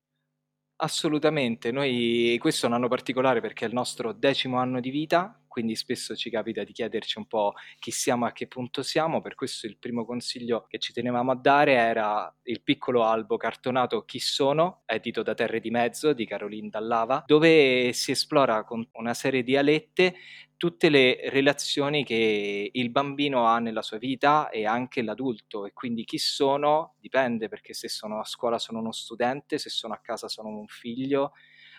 Assolutamente, 0.83 1.71
noi 1.71 2.37
questo 2.39 2.65
è 2.65 2.69
un 2.69 2.75
anno 2.75 2.87
particolare 2.87 3.39
perché 3.39 3.65
è 3.65 3.67
il 3.67 3.73
nostro 3.73 4.13
decimo 4.13 4.57
anno 4.57 4.79
di 4.79 4.89
vita, 4.89 5.39
quindi 5.51 5.75
spesso 5.75 6.15
ci 6.15 6.29
capita 6.29 6.63
di 6.63 6.71
chiederci 6.71 7.17
un 7.17 7.27
po' 7.27 7.55
chi 7.77 7.91
siamo 7.91 8.25
a 8.25 8.31
che 8.31 8.47
punto 8.47 8.83
siamo, 8.83 9.19
per 9.19 9.35
questo 9.35 9.67
il 9.67 9.77
primo 9.77 10.05
consiglio 10.05 10.65
che 10.65 10.79
ci 10.79 10.93
tenevamo 10.93 11.29
a 11.29 11.35
dare 11.35 11.73
era 11.73 12.33
il 12.43 12.61
piccolo 12.61 13.03
albo 13.03 13.35
cartonato 13.35 14.05
Chi 14.05 14.19
sono, 14.19 14.83
edito 14.85 15.23
da 15.23 15.33
Terre 15.33 15.59
di 15.59 15.69
Mezzo 15.69 16.13
di 16.13 16.25
Caroline 16.25 16.69
Dallava, 16.69 17.25
dove 17.27 17.91
si 17.91 18.11
esplora 18.11 18.63
con 18.63 18.87
una 18.93 19.13
serie 19.13 19.43
di 19.43 19.57
alette 19.57 20.15
tutte 20.55 20.87
le 20.87 21.19
relazioni 21.29 22.05
che 22.05 22.69
il 22.71 22.89
bambino 22.89 23.45
ha 23.45 23.59
nella 23.59 23.81
sua 23.81 23.97
vita 23.97 24.49
e 24.49 24.65
anche 24.65 25.01
l'adulto. 25.01 25.65
E 25.65 25.73
quindi 25.73 26.05
chi 26.05 26.17
sono? 26.17 26.93
Dipende 26.97 27.49
perché 27.49 27.73
se 27.73 27.89
sono 27.89 28.19
a 28.21 28.23
scuola 28.23 28.57
sono 28.57 28.79
uno 28.79 28.93
studente, 28.93 29.57
se 29.57 29.69
sono 29.69 29.93
a 29.95 29.99
casa 30.01 30.29
sono 30.29 30.47
un 30.47 30.67
figlio 30.67 31.33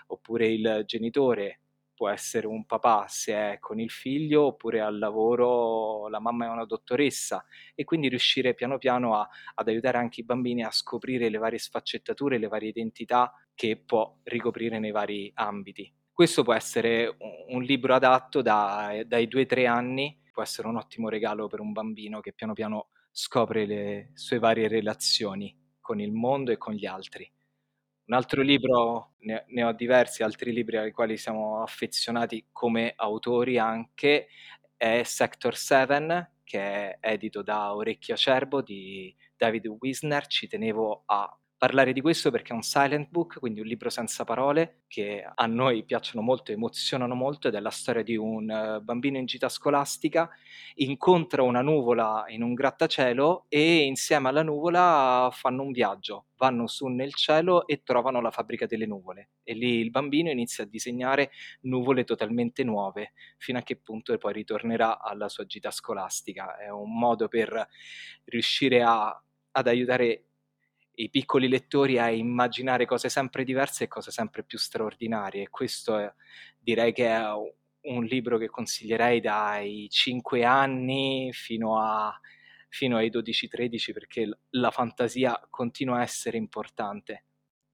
oppure 0.09 0.49
il 0.49 0.83
genitore 0.85 1.62
può 2.03 2.11
essere 2.11 2.49
un 2.49 2.67
papà 2.67 3.07
se 3.07 3.33
è 3.33 3.59
con 3.61 3.79
il 3.79 3.89
figlio 3.89 4.47
oppure 4.47 4.81
al 4.81 4.99
lavoro 4.99 6.09
la 6.09 6.19
mamma 6.19 6.47
è 6.47 6.49
una 6.49 6.65
dottoressa 6.65 7.45
e 7.77 7.85
quindi 7.85 8.09
riuscire 8.09 8.55
piano 8.55 8.77
piano 8.77 9.15
a, 9.15 9.29
ad 9.55 9.69
aiutare 9.69 9.99
anche 9.99 10.23
i 10.23 10.25
bambini 10.25 10.65
a 10.65 10.73
scoprire 10.73 11.29
le 11.29 11.39
varie 11.39 11.61
sfaccettature, 11.61 12.39
le 12.39 12.49
varie 12.49 12.71
identità 12.71 13.33
che 13.55 13.77
può 13.77 14.19
ricoprire 14.25 14.81
nei 14.81 14.91
vari 14.91 15.31
ambiti. 15.35 15.95
Questo 16.11 16.43
può 16.43 16.55
essere 16.55 17.17
un 17.51 17.63
libro 17.63 17.95
adatto 17.95 18.43
da, 18.43 19.01
dai 19.07 19.29
2-3 19.29 19.69
anni, 19.69 20.21
può 20.33 20.43
essere 20.43 20.67
un 20.67 20.79
ottimo 20.79 21.09
regalo 21.09 21.47
per 21.47 21.61
un 21.61 21.71
bambino 21.71 22.19
che 22.19 22.33
piano 22.33 22.53
piano 22.53 22.89
scopre 23.13 23.65
le 23.65 24.11
sue 24.15 24.41
varie 24.41 24.67
relazioni 24.67 25.57
con 25.79 26.01
il 26.01 26.11
mondo 26.11 26.51
e 26.51 26.57
con 26.57 26.75
gli 26.75 26.85
altri. 26.85 27.31
Un 28.09 28.15
altro 28.15 28.43
libro, 28.43 29.13
ne, 29.21 29.45
ne 29.49 29.65
ho 29.65 29.73
diversi 29.73 30.23
altri 30.25 30.53
libri 30.53 30.77
ai 30.77 30.91
quali 30.91 31.17
siamo 31.17 31.63
affezionati 31.63 32.47
come 32.51 32.93
autori 32.97 33.59
anche, 33.59 34.27
è 34.77 35.03
Sector 35.05 35.57
7, 35.57 36.33
che 36.43 36.61
è 36.61 36.99
edito 37.01 37.43
da 37.43 37.75
Orecchio 37.75 38.15
Acerbo 38.15 38.61
di 38.61 39.15
David 39.37 39.67
Wisner. 39.79 40.27
Ci 40.27 40.49
tenevo 40.49 41.05
a 41.07 41.39
parlare 41.63 41.93
di 41.93 42.01
questo 42.01 42.33
perché 42.33 42.53
è 42.53 42.57
un 42.57 42.63
silent 42.63 43.09
book, 43.09 43.39
quindi 43.39 43.61
un 43.61 43.69
libro 43.69 43.89
senza 43.89 44.25
parole 44.25 44.81
che 44.89 45.25
a 45.33 45.47
noi 45.47 45.85
piacciono 45.85 46.21
molto, 46.21 46.51
emozionano 46.51 47.15
molto 47.15 47.47
ed 47.47 47.55
è 47.55 47.61
la 47.61 47.71
storia 47.71 48.03
di 48.03 48.17
un 48.17 48.51
eh, 48.51 48.81
bambino 48.81 49.17
in 49.17 49.27
gita 49.27 49.49
scolastica, 49.49 50.29
incontra 50.75 51.45
una 51.45 51.63
nuvola 51.63 52.25
in 52.27 52.43
un 52.43 52.55
grattacielo 52.55 53.45
e 53.49 53.85
insieme 53.85 54.29
alla 54.29 54.43
nuvola 54.43 55.29
fanno 55.33 55.63
un 55.63 55.71
viaggio, 55.71 56.25
vanno 56.37 56.67
su 56.67 56.89
nel 56.89 57.15
cielo 57.15 57.65
e 57.69 57.85
trovano 57.85 58.21
la 58.21 58.33
fabbrica 58.33 58.67
delle 58.67 58.87
nuvole 58.87 59.29
e 59.45 59.55
lì 59.55 59.79
il 59.79 59.91
bambino 59.91 60.31
inizia 60.31 60.65
a 60.65 60.67
disegnare 60.67 61.31
nuvole 61.61 62.03
totalmente 62.03 62.65
nuove 62.65 63.13
fino 63.39 63.59
a 63.59 63.63
che 63.63 63.77
punto 63.77 64.19
poi 64.19 64.33
ritornerà 64.33 65.01
alla 65.01 65.29
sua 65.29 65.47
gita 65.47 65.71
scolastica. 65.71 66.59
È 66.59 66.71
un 66.71 66.99
modo 66.99 67.29
per 67.29 67.69
riuscire 68.25 68.83
a, 68.83 69.17
ad 69.53 69.67
aiutare 69.69 70.25
i 71.03 71.11
piccoli 71.11 71.49
lettori 71.49 71.99
a 71.99 72.11
immaginare 72.11 72.87
cose 72.87 73.09
sempre 73.09 73.45
diverse 73.45 73.85
e 73.85 73.89
cose 73.89 74.11
sempre 74.11 74.45
più 74.45 74.59
straordinarie. 74.59 75.43
E 75.43 75.49
questo 75.49 75.99
è, 75.99 76.13
direi 76.59 76.93
che 76.93 77.09
è 77.09 77.21
un 77.83 78.05
libro 78.05 78.39
che 78.39 78.49
consiglierei 78.49 79.21
dai 79.21 79.89
5 79.91 80.45
anni 80.45 81.31
fino, 81.33 81.81
a, 81.81 82.19
fino 82.69 82.97
ai 82.97 83.11
12-13 83.11 83.93
perché 83.93 84.39
la 84.51 84.71
fantasia 84.71 85.41
continua 85.51 85.99
a 85.99 86.03
essere 86.03 86.37
importante. 86.37 87.25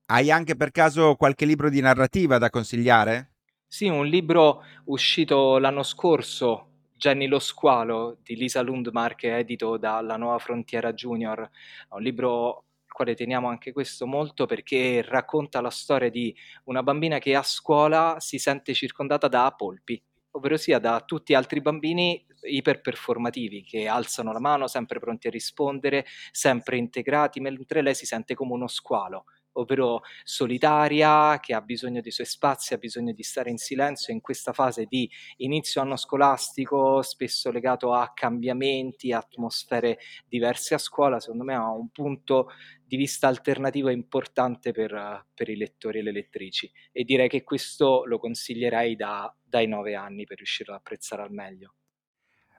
Hai 0.06 0.30
anche 0.30 0.56
per 0.56 0.70
caso 0.70 1.16
qualche 1.16 1.44
libro 1.44 1.68
di 1.68 1.80
narrativa 1.80 2.38
da 2.38 2.48
consigliare? 2.48 3.32
Sì, 3.66 3.88
un 3.88 4.06
libro 4.06 4.64
uscito 4.84 5.58
l'anno 5.58 5.82
scorso, 5.82 6.68
Jenny 6.96 7.26
lo 7.26 7.38
squalo 7.38 8.16
di 8.22 8.34
Lisa 8.34 8.62
Lundmark, 8.62 9.24
edito 9.24 9.76
dalla 9.76 10.16
Nuova 10.16 10.38
Frontiera 10.38 10.94
Junior. 10.94 11.42
È 11.42 11.94
un 11.94 12.02
libro 12.02 12.67
quale 12.98 13.14
teniamo 13.14 13.46
anche 13.46 13.70
questo 13.70 14.08
molto 14.08 14.44
perché 14.44 15.02
racconta 15.06 15.60
la 15.60 15.70
storia 15.70 16.10
di 16.10 16.34
una 16.64 16.82
bambina 16.82 17.18
che 17.18 17.36
a 17.36 17.44
scuola 17.44 18.16
si 18.18 18.38
sente 18.38 18.74
circondata 18.74 19.28
da 19.28 19.54
polpi, 19.56 20.02
ovvero 20.32 20.56
sia 20.56 20.80
da 20.80 21.00
tutti 21.06 21.32
altri 21.32 21.60
bambini 21.60 22.26
iperperformativi 22.42 23.62
che 23.62 23.86
alzano 23.86 24.32
la 24.32 24.40
mano 24.40 24.66
sempre 24.66 24.98
pronti 24.98 25.28
a 25.28 25.30
rispondere, 25.30 26.06
sempre 26.32 26.76
integrati, 26.76 27.38
mentre 27.38 27.82
lei 27.82 27.94
si 27.94 28.04
sente 28.04 28.34
come 28.34 28.54
uno 28.54 28.66
squalo 28.66 29.26
ovvero 29.58 30.02
solitaria, 30.24 31.38
che 31.40 31.54
ha 31.54 31.60
bisogno 31.60 32.00
dei 32.00 32.10
suoi 32.10 32.26
spazi, 32.26 32.74
ha 32.74 32.78
bisogno 32.78 33.12
di 33.12 33.22
stare 33.22 33.50
in 33.50 33.58
silenzio 33.58 34.12
in 34.12 34.20
questa 34.20 34.52
fase 34.52 34.86
di 34.86 35.10
inizio 35.38 35.80
anno 35.80 35.96
scolastico, 35.96 37.02
spesso 37.02 37.50
legato 37.50 37.92
a 37.92 38.12
cambiamenti, 38.14 39.12
atmosfere 39.12 39.98
diverse 40.26 40.74
a 40.74 40.78
scuola, 40.78 41.20
secondo 41.20 41.44
me 41.44 41.54
ha 41.54 41.70
un 41.70 41.90
punto 41.90 42.48
di 42.84 42.96
vista 42.96 43.28
alternativo 43.28 43.90
importante 43.90 44.72
per, 44.72 45.26
per 45.34 45.48
i 45.48 45.56
lettori 45.56 45.98
e 45.98 46.02
le 46.02 46.12
lettrici 46.12 46.70
e 46.90 47.04
direi 47.04 47.28
che 47.28 47.44
questo 47.44 48.04
lo 48.06 48.18
consiglierei 48.18 48.96
da, 48.96 49.32
dai 49.44 49.66
nove 49.66 49.94
anni 49.94 50.24
per 50.24 50.38
riuscire 50.38 50.72
ad 50.72 50.78
apprezzare 50.78 51.22
al 51.22 51.32
meglio. 51.32 51.74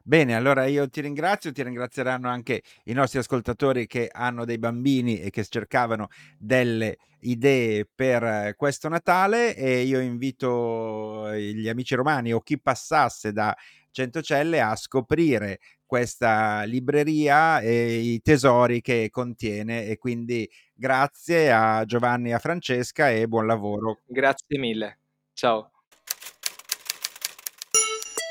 Bene, 0.10 0.34
allora 0.34 0.66
io 0.66 0.90
ti 0.90 1.02
ringrazio, 1.02 1.52
ti 1.52 1.62
ringrazieranno 1.62 2.28
anche 2.28 2.64
i 2.86 2.94
nostri 2.94 3.20
ascoltatori 3.20 3.86
che 3.86 4.10
hanno 4.12 4.44
dei 4.44 4.58
bambini 4.58 5.20
e 5.20 5.30
che 5.30 5.46
cercavano 5.46 6.08
delle 6.36 6.98
idee 7.20 7.88
per 7.94 8.56
questo 8.56 8.90
Natale 8.90 9.56
e 9.56 9.84
io 9.84 10.00
invito 10.00 11.32
gli 11.36 11.70
amici 11.70 11.94
romani 11.94 12.34
o 12.34 12.40
chi 12.40 12.60
passasse 12.60 13.32
da 13.32 13.56
Centocelle 13.92 14.60
a 14.60 14.76
scoprire 14.76 15.60
questa 15.86 16.64
libreria 16.64 17.60
e 17.60 17.98
i 17.98 18.20
tesori 18.24 18.82
che 18.82 19.10
contiene 19.12 19.86
e 19.86 20.00
quindi 20.00 20.50
grazie 20.74 21.52
a 21.52 21.86
Giovanni 21.86 22.30
e 22.30 22.34
a 22.34 22.40
Francesca 22.40 23.12
e 23.12 23.28
buon 23.28 23.46
lavoro. 23.46 24.00
Grazie 24.08 24.58
mille. 24.58 24.98
Ciao. 25.34 25.70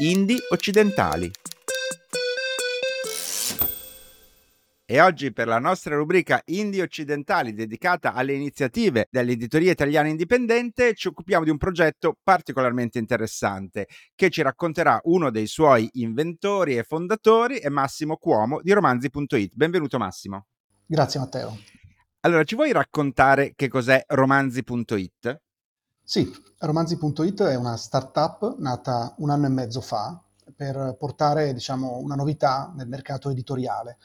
Indie 0.00 0.38
occidentali. 0.50 1.30
E 4.90 5.02
oggi 5.02 5.34
per 5.34 5.48
la 5.48 5.58
nostra 5.58 5.96
rubrica 5.96 6.40
Indie 6.46 6.80
Occidentali 6.80 7.52
dedicata 7.52 8.14
alle 8.14 8.32
iniziative 8.32 9.06
dell'editoria 9.10 9.70
italiana 9.70 10.08
indipendente 10.08 10.94
ci 10.94 11.08
occupiamo 11.08 11.44
di 11.44 11.50
un 11.50 11.58
progetto 11.58 12.16
particolarmente 12.22 12.98
interessante 12.98 13.86
che 14.14 14.30
ci 14.30 14.40
racconterà 14.40 14.98
uno 15.02 15.30
dei 15.30 15.46
suoi 15.46 15.90
inventori 15.92 16.78
e 16.78 16.84
fondatori 16.84 17.58
è 17.58 17.68
Massimo 17.68 18.16
Cuomo 18.16 18.62
di 18.62 18.72
romanzi.it. 18.72 19.52
Benvenuto 19.54 19.98
Massimo. 19.98 20.46
Grazie 20.86 21.20
Matteo. 21.20 21.58
Allora, 22.20 22.44
ci 22.44 22.54
vuoi 22.54 22.72
raccontare 22.72 23.52
che 23.54 23.68
cos'è 23.68 24.02
romanzi.it? 24.06 25.42
Sì, 26.02 26.34
romanzi.it 26.60 27.42
è 27.42 27.56
una 27.56 27.76
startup 27.76 28.56
nata 28.58 29.14
un 29.18 29.28
anno 29.28 29.44
e 29.44 29.50
mezzo 29.50 29.82
fa 29.82 30.18
per 30.54 30.96
portare 30.98 31.52
diciamo, 31.52 31.98
una 31.98 32.14
novità 32.14 32.72
nel 32.76 32.88
mercato 32.88 33.30
editoriale 33.30 33.98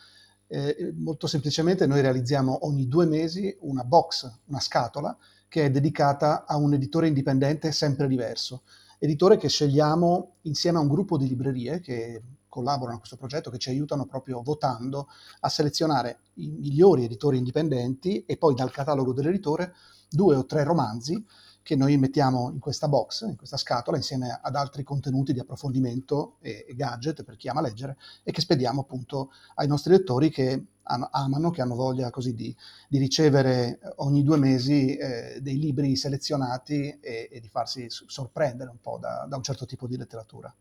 eh, 0.54 0.94
molto 0.98 1.26
semplicemente 1.26 1.88
noi 1.88 2.02
realizziamo 2.02 2.68
ogni 2.68 2.88
due 2.88 3.08
mesi 3.08 3.56
una 3.62 3.84
box, 3.84 4.32
una 4.46 4.60
scatola, 4.60 5.18
che 5.48 5.66
è 5.66 5.72
dedicata 5.72 6.46
a 6.46 6.58
un 6.58 6.74
editore 6.74 7.08
indipendente 7.08 7.72
sempre 7.72 8.08
diverso. 8.08 8.62
Editore 9.00 9.38
che 9.38 9.50
scegliamo 9.50 10.36
insieme 10.42 10.78
a 10.78 10.82
un 10.82 10.88
gruppo 10.88 11.18
di 11.18 11.28
librerie 11.28 11.80
che 11.80 12.22
collaborano 12.48 12.98
a 12.98 13.00
questo 13.00 13.18
progetto, 13.18 13.50
che 13.50 13.58
ci 13.58 13.70
aiutano 13.70 14.06
proprio 14.06 14.44
votando 14.44 15.08
a 15.40 15.50
selezionare 15.50 16.20
i 16.36 16.50
migliori 16.50 17.06
editori 17.06 17.38
indipendenti 17.38 18.24
e 18.26 18.38
poi 18.38 18.54
dal 18.54 18.72
catalogo 18.72 19.12
dell'editore 19.12 19.74
due 20.08 20.36
o 20.36 20.46
tre 20.46 20.64
romanzi 20.64 21.26
che 21.64 21.78
noi 21.78 21.98
mettiamo 21.98 22.52
in 22.52 22.60
questa 22.60 22.90
box, 22.90 23.26
in 23.26 23.38
questa 23.38 23.58
scatola, 23.58 23.98
insieme 23.98 24.38
ad 24.42 24.56
altri 24.56 24.84
contenuti 24.84 25.32
di 25.32 25.40
approfondimento 25.40 26.36
e, 26.42 26.66
e 26.68 26.76
gadget 26.76 27.24
per 27.24 27.38
chi 27.38 27.48
ama 27.48 27.62
leggere 27.62 27.98
e 28.24 28.32
che 28.32 28.42
spediamo 28.42 28.82
appunto 28.82 29.32
ai 29.56 29.68
nostri 29.68 29.94
lettori 29.94 30.30
che 30.30 30.66
amano, 30.84 31.50
che 31.50 31.62
hanno 31.62 31.76
voglia 31.76 32.10
così 32.10 32.34
di, 32.34 32.54
di 32.90 32.98
ricevere 32.98 33.80
ogni 33.98 34.24
due 34.24 34.38
mesi 34.38 34.96
eh, 34.96 35.40
dei 35.42 35.58
libri 35.58 35.96
selezionati 35.96 37.00
e, 37.00 37.30
e, 37.32 37.40
di 37.40 37.48
farsi 37.48 37.88
sorprendere 37.90 38.70
un 38.70 38.82
po' 38.82 38.98
da, 39.00 39.26
da 39.28 39.38
un 39.38 39.44
certo 39.44 39.66
tipo 39.66 39.88
di 39.88 39.96
letteratura. 39.96 40.54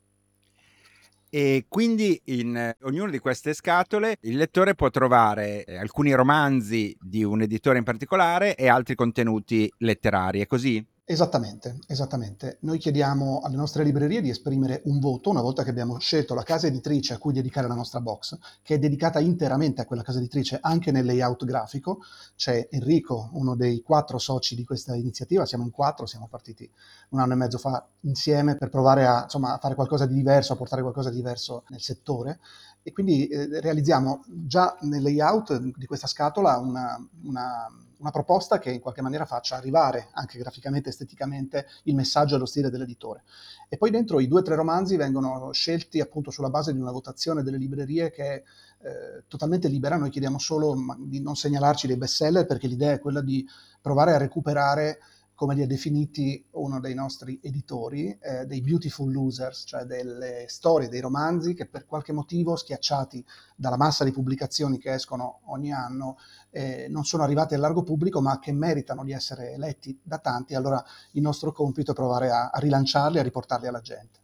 E 1.35 1.65
quindi 1.67 2.21
in 2.27 2.75
ognuna 2.83 3.11
di 3.11 3.19
queste 3.19 3.55
scatole 3.55 4.19
il 4.21 4.37
lettore 4.37 4.75
può 4.75 4.91
trovare 4.91 5.65
eh, 5.65 5.79
alcuni 5.79 6.13
romanzi 6.13 6.95
di 7.01 7.25
un 7.25 7.41
editore 7.41 7.79
in 7.79 7.85
particolare 7.85 8.55
e 8.55 8.69
altri 8.69 8.95
contenuti 8.95 9.73
letterari, 9.79 10.41
è 10.41 10.47
così? 10.47 10.87
Esattamente, 11.05 11.81
esattamente. 11.89 12.59
Noi 12.61 12.79
chiediamo 12.79 13.41
alle 13.43 13.57
nostre 13.57 13.83
librerie 13.83 14.21
di 14.21 14.31
esprimere 14.31 14.83
un 14.85 15.01
voto 15.01 15.31
una 15.31 15.41
volta 15.41 15.65
che 15.65 15.71
abbiamo 15.71 15.99
scelto 15.99 16.33
la 16.33 16.45
casa 16.45 16.69
editrice 16.69 17.13
a 17.13 17.19
cui 17.19 17.33
dedicare 17.33 17.67
la 17.67 17.75
nostra 17.75 18.01
box, 18.01 18.39
che 18.63 18.77
è 18.77 18.79
dedicata 18.79 19.19
interamente 19.19 19.81
a 19.81 19.85
quella 19.85 20.05
casa 20.05 20.19
editrice 20.19 20.61
anche 20.63 20.93
nel 20.93 21.05
layout 21.05 21.45
grafico. 21.45 21.99
C'è 22.37 22.69
Enrico, 22.71 23.31
uno 23.33 23.57
dei 23.57 23.83
quattro 23.83 24.19
soci 24.19 24.55
di 24.55 24.65
questa 24.65 24.95
iniziativa, 24.95 25.45
siamo 25.45 25.65
in 25.65 25.73
quattro, 25.73 26.07
siamo 26.07 26.29
partiti 26.29 26.71
un 27.09 27.19
anno 27.19 27.33
e 27.33 27.37
mezzo 27.37 27.59
fa 27.59 27.85
insieme 28.03 28.57
per 28.57 28.69
provare 28.69 29.05
a, 29.05 29.23
insomma, 29.25 29.55
a 29.55 29.59
fare 29.59 29.75
qualcosa 29.75 30.07
di 30.07 30.15
diverso, 30.15 30.53
a 30.53 30.57
portare 30.57 30.83
qualcosa 30.83 31.11
di 31.11 31.17
diverso 31.17 31.65
nel 31.71 31.81
settore 31.81 32.39
e 32.83 32.93
quindi 32.93 33.29
eh, 33.29 33.61
realizziamo 33.61 34.25
già 34.29 34.77
nel 34.83 35.03
layout 35.03 35.57
di 35.59 35.87
questa 35.87 36.07
scatola 36.07 36.59
una, 36.59 36.99
una 37.25 37.69
una 38.03 38.11
proposta 38.11 38.59
che 38.59 38.71
in 38.71 38.81
qualche 38.81 39.01
maniera 39.01 39.25
faccia 39.25 39.57
arrivare 39.57 40.09
anche 40.13 40.37
graficamente, 40.37 40.91
esteticamente, 40.91 41.67
il 41.85 41.95
messaggio 41.95 42.35
e 42.35 42.39
lo 42.39 42.47
stile 42.47 42.69
dell'editore. 42.69 43.23
E 43.69 43.79
poi 43.79 43.91
dentro 43.91 44.21
i 44.21 44.27
due 44.27 44.41
o 44.41 44.43
tre 44.43 44.57
romanzi 44.57 44.97
vengono 44.97 45.53
scelti 45.53 46.01
appunto 46.01 46.31
sulla 46.31 46.51
base 46.51 46.73
di 46.73 46.81
una 46.81 46.91
votazione 46.91 47.43
delle 47.43 47.57
librerie 47.57 48.11
che 48.11 48.25
è 48.25 48.43
eh, 48.83 49.25
totalmente 49.29 49.69
libera, 49.69 49.97
noi 49.97 50.11
chiediamo 50.11 50.39
solo 50.39 50.77
di 50.99 51.21
non 51.21 51.37
segnalarci 51.37 51.87
dei 51.87 51.97
bestseller 51.97 52.45
perché 52.45 52.67
l'idea 52.67 52.93
è 52.93 53.01
quella 53.01 53.21
di 53.21 53.47
provare 53.81 54.15
a 54.15 54.19
recuperare 54.19 54.99
come 55.43 55.57
li 55.57 55.63
ha 55.63 55.67
definiti 55.67 56.47
uno 56.53 56.79
dei 56.79 56.95
nostri 56.95 57.41
editori, 57.43 58.17
eh, 58.23 58.47
dei 58.47 58.61
beautiful 58.61 59.11
losers, 59.11 59.65
cioè 59.67 59.83
delle 59.83 60.45
storie, 60.47 60.89
dei 60.89 61.01
romanzi 61.01 61.53
che 61.53 61.67
per 61.67 61.85
qualche 61.85 62.13
motivo, 62.13 62.55
schiacciati 62.55 63.27
dalla 63.57 63.77
massa 63.77 64.05
di 64.05 64.13
pubblicazioni 64.13 64.79
che 64.79 64.93
escono 64.93 65.41
ogni 65.47 65.73
anno, 65.73 66.17
eh, 66.51 66.87
non 66.89 67.03
sono 67.03 67.25
arrivati 67.25 67.55
al 67.55 67.61
largo 67.61 67.83
pubblico, 67.83 68.21
ma 68.21 68.39
che 68.39 68.53
meritano 68.53 69.03
di 69.03 69.11
essere 69.11 69.59
letti 69.59 69.99
da 70.01 70.19
tanti. 70.19 70.55
Allora 70.55 70.81
il 71.15 71.23
nostro 71.23 71.51
compito 71.51 71.91
è 71.91 71.95
provare 71.95 72.31
a, 72.31 72.51
a 72.51 72.61
rilanciarli, 72.61 73.19
a 73.19 73.23
riportarli 73.25 73.67
alla 73.67 73.81
gente. 73.81 74.22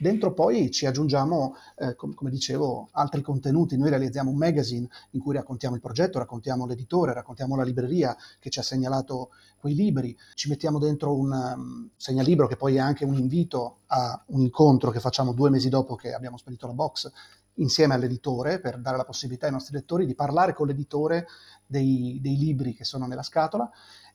Dentro 0.00 0.32
poi 0.32 0.70
ci 0.70 0.86
aggiungiamo, 0.86 1.56
eh, 1.76 1.96
com- 1.96 2.14
come 2.14 2.30
dicevo, 2.30 2.88
altri 2.92 3.20
contenuti. 3.20 3.76
Noi 3.76 3.90
realizziamo 3.90 4.30
un 4.30 4.36
magazine 4.36 4.88
in 5.10 5.20
cui 5.20 5.34
raccontiamo 5.34 5.74
il 5.74 5.80
progetto, 5.80 6.18
raccontiamo 6.18 6.66
l'editore, 6.66 7.12
raccontiamo 7.12 7.56
la 7.56 7.64
libreria 7.64 8.16
che 8.38 8.48
ci 8.48 8.60
ha 8.60 8.62
segnalato 8.62 9.30
quei 9.58 9.74
libri. 9.74 10.16
Ci 10.34 10.48
mettiamo 10.48 10.78
dentro 10.78 11.16
un 11.16 11.32
um, 11.32 11.88
segnalibro 11.96 12.46
che 12.46 12.56
poi 12.56 12.76
è 12.76 12.78
anche 12.78 13.04
un 13.04 13.14
invito 13.14 13.78
a 13.86 14.22
un 14.26 14.40
incontro 14.40 14.92
che 14.92 15.00
facciamo 15.00 15.32
due 15.32 15.50
mesi 15.50 15.68
dopo 15.68 15.96
che 15.96 16.12
abbiamo 16.12 16.36
spedito 16.36 16.68
la 16.68 16.74
box 16.74 17.10
insieme 17.54 17.94
all'editore 17.94 18.60
per 18.60 18.78
dare 18.78 18.96
la 18.96 19.04
possibilità 19.04 19.46
ai 19.46 19.52
nostri 19.52 19.74
lettori 19.74 20.06
di 20.06 20.14
parlare 20.14 20.54
con 20.54 20.68
l'editore 20.68 21.26
dei, 21.66 22.18
dei 22.22 22.36
libri 22.36 22.72
che 22.72 22.84
sono 22.84 23.06
nella 23.06 23.24
scatola 23.24 23.68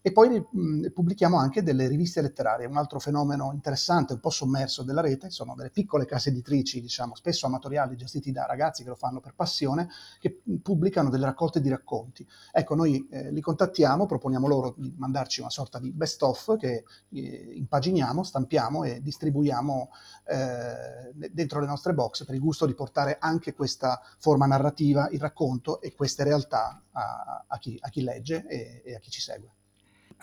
e 0.05 0.11
poi 0.11 0.37
mh, 0.37 0.89
pubblichiamo 0.89 1.37
anche 1.37 1.63
delle 1.63 1.87
riviste 1.87 2.21
letterarie, 2.21 2.65
un 2.65 2.75
altro 2.75 2.99
fenomeno 2.99 3.51
interessante, 3.53 4.11
un 4.11 4.19
po' 4.19 4.31
sommerso 4.31 4.83
della 4.83 4.99
rete, 4.99 5.29
sono 5.29 5.55
delle 5.55 5.69
piccole 5.69 6.03
case 6.05 6.27
editrici, 6.27 6.81
diciamo, 6.81 7.15
spesso 7.15 7.45
amatoriali, 7.45 7.95
gestiti 7.95 8.33
da 8.33 8.45
ragazzi 8.45 8.83
che 8.83 8.89
lo 8.89 8.95
fanno 8.95 9.21
per 9.21 9.33
passione, 9.33 9.87
che 10.19 10.41
pubblicano 10.61 11.09
delle 11.09 11.23
raccolte 11.23 11.61
di 11.61 11.69
racconti. 11.69 12.27
Ecco, 12.51 12.75
noi 12.75 13.07
eh, 13.09 13.31
li 13.31 13.39
contattiamo, 13.39 14.05
proponiamo 14.05 14.45
loro 14.45 14.75
di 14.77 14.93
mandarci 14.97 15.39
una 15.39 15.49
sorta 15.49 15.79
di 15.79 15.93
best 15.93 16.21
of 16.23 16.57
che 16.57 16.83
eh, 17.07 17.53
impaginiamo, 17.55 18.23
stampiamo 18.23 18.83
e 18.83 19.01
distribuiamo 19.01 19.89
eh, 20.25 21.31
dentro 21.31 21.61
le 21.61 21.65
nostre 21.65 21.93
box 21.93 22.25
per 22.25 22.35
il 22.35 22.41
gusto 22.41 22.65
di 22.65 22.73
portare 22.73 23.19
anche 23.21 23.53
questa 23.53 24.01
forma 24.19 24.47
narrativa, 24.47 25.07
il 25.11 25.21
racconto 25.21 25.79
e 25.79 25.93
queste 25.93 26.25
realtà 26.25 26.83
a, 26.91 27.45
a, 27.47 27.57
chi, 27.57 27.77
a 27.79 27.87
chi, 27.87 28.03
legge 28.03 28.45
e, 28.47 28.81
e 28.83 28.95
a 28.95 28.99
chi 28.99 29.09
ci 29.09 29.21
segue. 29.21 29.62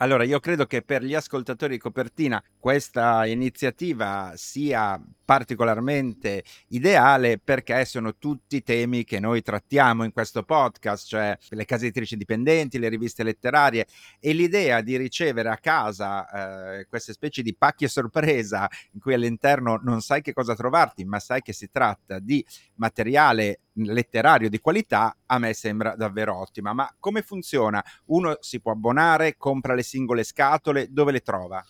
Allora, 0.03 0.25
io 0.25 0.41
credo 0.41 0.65
che 0.65 0.81
per 0.81 1.05
gli 1.05 1.15
ascoltatori 1.15 1.75
di 1.75 1.79
copertina 1.79 2.43
questa 2.59 3.27
iniziativa 3.27 4.33
sia 4.35 4.99
particolarmente 5.23 6.43
ideale 6.69 7.39
perché 7.39 7.85
sono 7.85 8.17
tutti 8.17 8.63
temi 8.63 9.05
che 9.05 9.21
noi 9.21 9.43
trattiamo 9.43 10.05
in 10.05 10.13
questo 10.13 10.43
podcast, 10.43 11.07
cioè 11.07 11.37
le 11.51 11.65
case 11.67 11.85
editrici 11.85 12.17
dipendenti, 12.17 12.79
le 12.79 12.89
riviste 12.89 13.23
letterarie 13.23 13.87
e 14.19 14.33
l'idea 14.33 14.81
di 14.81 14.97
ricevere 14.97 15.51
a 15.51 15.59
casa 15.59 16.79
eh, 16.79 16.87
queste 16.89 17.13
specie 17.13 17.43
di 17.43 17.55
pacchi 17.55 17.85
a 17.85 17.89
sorpresa 17.89 18.67
in 18.93 19.01
cui 19.01 19.13
all'interno 19.13 19.79
non 19.83 20.01
sai 20.01 20.23
che 20.23 20.33
cosa 20.33 20.55
trovarti, 20.55 21.05
ma 21.05 21.21
sai 21.21 21.43
che 21.43 21.53
si 21.53 21.71
tratta 21.71 22.19
di 22.19 22.43
materiale 22.77 23.61
letterario 23.75 24.49
di 24.49 24.59
qualità 24.61 25.17
a 25.27 25.39
me 25.39 25.53
sembra 25.53 25.95
davvero 25.95 26.37
ottima. 26.37 26.73
Ma 26.73 26.93
come 26.99 27.23
funziona? 27.23 27.83
Uno 28.07 28.37
si 28.41 28.61
può 28.61 28.73
abbonare, 28.73 29.37
compra 29.37 29.75
le 29.75 29.83
singole 29.91 30.23
scatole, 30.23 30.87
dove 30.91 31.11
le 31.11 31.21
trova? 31.21 31.65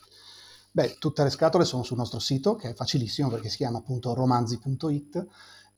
Beh, 0.73 0.97
tutte 0.99 1.23
le 1.25 1.31
scatole 1.31 1.65
sono 1.65 1.83
sul 1.83 1.97
nostro 1.97 2.19
sito, 2.19 2.55
che 2.55 2.71
è 2.71 2.75
facilissimo 2.75 3.29
perché 3.31 3.49
si 3.49 3.57
chiama 3.57 3.79
appunto 3.79 4.13
romanzi.it. 4.15 5.27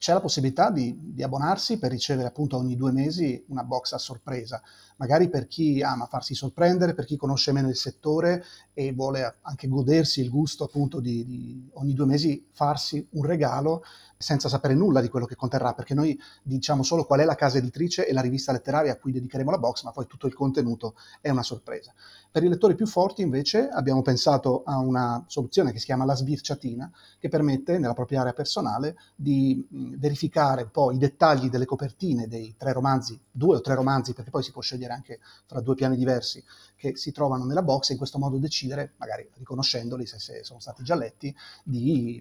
C'è 0.03 0.13
la 0.13 0.21
possibilità 0.21 0.73
di, 0.73 0.99
di 1.01 1.23
abbonarsi 1.23 1.79
per 1.79 1.93
ricevere 1.93 2.27
appunto 2.27 2.57
ogni 2.57 2.75
due 2.75 2.91
mesi 2.91 3.41
una 3.51 3.63
box 3.63 3.93
a 3.93 3.99
sorpresa, 3.99 4.61
magari 4.97 5.29
per 5.29 5.47
chi 5.47 5.81
ama 5.81 6.07
farsi 6.07 6.35
sorprendere, 6.35 6.93
per 6.93 7.05
chi 7.05 7.17
conosce 7.17 7.53
meno 7.53 7.69
il 7.69 7.77
settore 7.77 8.43
e 8.73 8.93
vuole 8.93 9.37
anche 9.43 9.69
godersi 9.69 10.21
il 10.21 10.29
gusto 10.29 10.65
appunto 10.65 10.99
di, 10.99 11.25
di 11.25 11.71
ogni 11.75 11.95
due 11.95 12.07
mesi 12.07 12.45
farsi 12.51 13.07
un 13.11 13.25
regalo 13.25 13.85
senza 14.23 14.49
sapere 14.49 14.75
nulla 14.75 15.01
di 15.01 15.09
quello 15.09 15.27
che 15.27 15.35
conterrà, 15.37 15.75
perché 15.75 15.95
noi 15.95 16.19
diciamo 16.43 16.83
solo 16.83 17.05
qual 17.05 17.21
è 17.21 17.25
la 17.25 17.35
casa 17.35 17.59
editrice 17.59 18.07
e 18.07 18.13
la 18.13 18.21
rivista 18.21 18.53
letteraria 18.53 18.93
a 18.93 18.97
cui 18.97 19.13
dedicheremo 19.13 19.51
la 19.51 19.59
box, 19.59 19.83
ma 19.83 19.91
poi 19.91 20.07
tutto 20.07 20.27
il 20.27 20.35
contenuto 20.35 20.95
è 21.21 21.29
una 21.29 21.43
sorpresa. 21.43 21.93
Per 22.31 22.43
i 22.43 22.49
lettori 22.49 22.75
più 22.75 22.87
forti 22.87 23.23
invece 23.23 23.69
abbiamo 23.69 24.01
pensato 24.01 24.63
a 24.65 24.79
una 24.79 25.23
soluzione 25.27 25.73
che 25.73 25.79
si 25.79 25.87
chiama 25.87 26.05
la 26.05 26.15
sbirciatina, 26.15 26.91
che 27.19 27.29
permette 27.29 27.79
nella 27.79 27.95
propria 27.95 28.21
area 28.21 28.33
personale 28.33 28.97
di 29.15 29.67
verificare 29.99 30.63
un 30.63 30.71
po' 30.71 30.91
i 30.93 30.99
dettagli 30.99 31.49
delle 31.49 31.65
copertine 31.65 32.29
dei 32.29 32.55
tre 32.57 32.73
romanzi, 32.73 33.19
due 33.31 33.57
o 33.57 33.61
tre 33.61 33.75
romanzi, 33.75 34.15
perché 34.15 34.31
poi 34.31 34.43
si 34.43 34.53
può 34.53 34.61
scegliere 34.61 34.93
anche 34.93 35.21
fra 35.47 35.61
due 35.61 35.75
piani 35.75 35.97
diversi, 35.97 36.43
che 36.83 36.97
si 36.97 37.13
trovano 37.13 37.45
nella 37.45 37.63
box 37.63 37.91
e 37.91 37.93
in 37.93 37.99
questo 37.99 38.19
modo 38.19 38.39
decidere, 38.39 38.95
magari 38.97 39.31
riconoscendoli 39.35 40.05
se, 40.05 40.19
se 40.19 40.43
sono 40.43 40.59
stati 40.59 40.83
già 40.83 40.97
letti, 40.97 41.33
di 41.63 42.21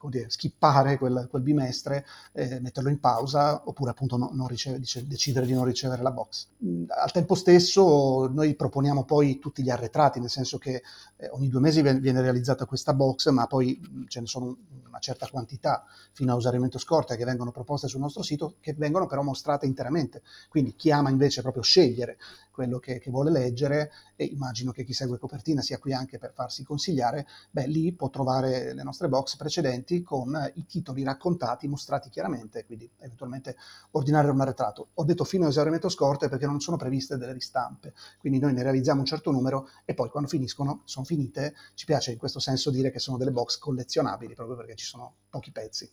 dire, 0.00 0.30
skippare 0.30 0.98
quel, 0.98 1.28
quel, 1.30 1.42
bimestre, 1.42 2.04
eh, 2.32 2.58
metterlo 2.58 2.88
in 2.88 2.98
pausa 2.98 3.62
oppure 3.64 3.92
appunto 3.92 4.16
no, 4.16 4.30
non 4.32 4.48
riceve, 4.48 4.80
dice, 4.80 5.06
decidere 5.06 5.46
di 5.46 5.52
non 5.52 5.64
ricevere 5.64 6.02
la 6.02 6.10
box. 6.10 6.48
Al 6.88 7.12
tempo 7.12 7.36
stesso 7.36 8.26
noi 8.26 8.56
proponiamo 8.56 9.04
poi 9.04 9.38
tutti 9.38 9.62
gli 9.62 9.70
arretrati, 9.70 10.18
nel 10.18 10.30
senso 10.30 10.58
che 10.58 10.82
eh, 11.14 11.28
ogni 11.30 11.48
due 11.48 11.60
mesi 11.60 11.80
viene 11.80 12.20
realizzata 12.20 12.64
questa 12.64 12.94
box, 12.94 13.28
ma 13.30 13.46
poi 13.46 13.80
ce 14.08 14.18
ne 14.18 14.26
sono 14.26 14.56
una 14.88 14.98
certa 14.98 15.28
quantità 15.28 15.84
fino 16.12 16.32
a 16.32 16.36
usarimento 16.36 16.78
scorta 16.78 17.14
che 17.14 17.24
vengono 17.24 17.52
proposte 17.52 17.86
sul 17.86 18.00
nostro 18.00 18.22
sito, 18.22 18.56
che 18.58 18.74
vengono 18.74 19.06
però 19.06 19.22
mostrate 19.22 19.66
interamente. 19.66 20.22
Quindi 20.48 20.74
chi 20.74 20.90
ama 20.90 21.10
invece 21.10 21.42
proprio 21.42 21.62
scegliere 21.62 22.16
quello 22.54 22.78
che, 22.78 23.00
che, 23.00 23.10
vuole 23.10 23.32
leggere 23.32 23.83
e 24.16 24.24
immagino 24.24 24.72
che 24.72 24.84
chi 24.84 24.92
segue 24.92 25.18
copertina 25.18 25.62
sia 25.62 25.78
qui 25.78 25.92
anche 25.92 26.18
per 26.18 26.32
farsi 26.32 26.64
consigliare, 26.64 27.26
beh 27.50 27.66
lì 27.66 27.92
può 27.92 28.10
trovare 28.10 28.74
le 28.74 28.82
nostre 28.82 29.08
box 29.08 29.36
precedenti 29.36 30.02
con 30.02 30.52
i 30.54 30.66
titoli 30.66 31.02
raccontati, 31.02 31.68
mostrati 31.68 32.10
chiaramente, 32.10 32.64
quindi 32.64 32.88
eventualmente 32.98 33.56
ordinare 33.92 34.30
un 34.30 34.40
arretrato. 34.40 34.88
Ho 34.94 35.04
detto 35.04 35.24
fino 35.24 35.46
a 35.46 35.90
scorte 35.90 36.28
perché 36.28 36.46
non 36.46 36.60
sono 36.60 36.76
previste 36.76 37.16
delle 37.16 37.32
ristampe, 37.32 37.94
quindi 38.18 38.38
noi 38.38 38.52
ne 38.52 38.62
realizziamo 38.62 39.00
un 39.00 39.06
certo 39.06 39.30
numero 39.30 39.68
e 39.84 39.94
poi 39.94 40.08
quando 40.08 40.28
finiscono, 40.28 40.82
sono 40.84 41.04
finite, 41.04 41.54
ci 41.74 41.84
piace 41.86 42.12
in 42.12 42.18
questo 42.18 42.40
senso 42.40 42.70
dire 42.70 42.90
che 42.90 42.98
sono 42.98 43.16
delle 43.16 43.30
box 43.30 43.58
collezionabili 43.58 44.34
proprio 44.34 44.56
perché 44.56 44.74
ci 44.74 44.86
sono 44.86 45.14
pochi 45.30 45.50
pezzi. 45.50 45.90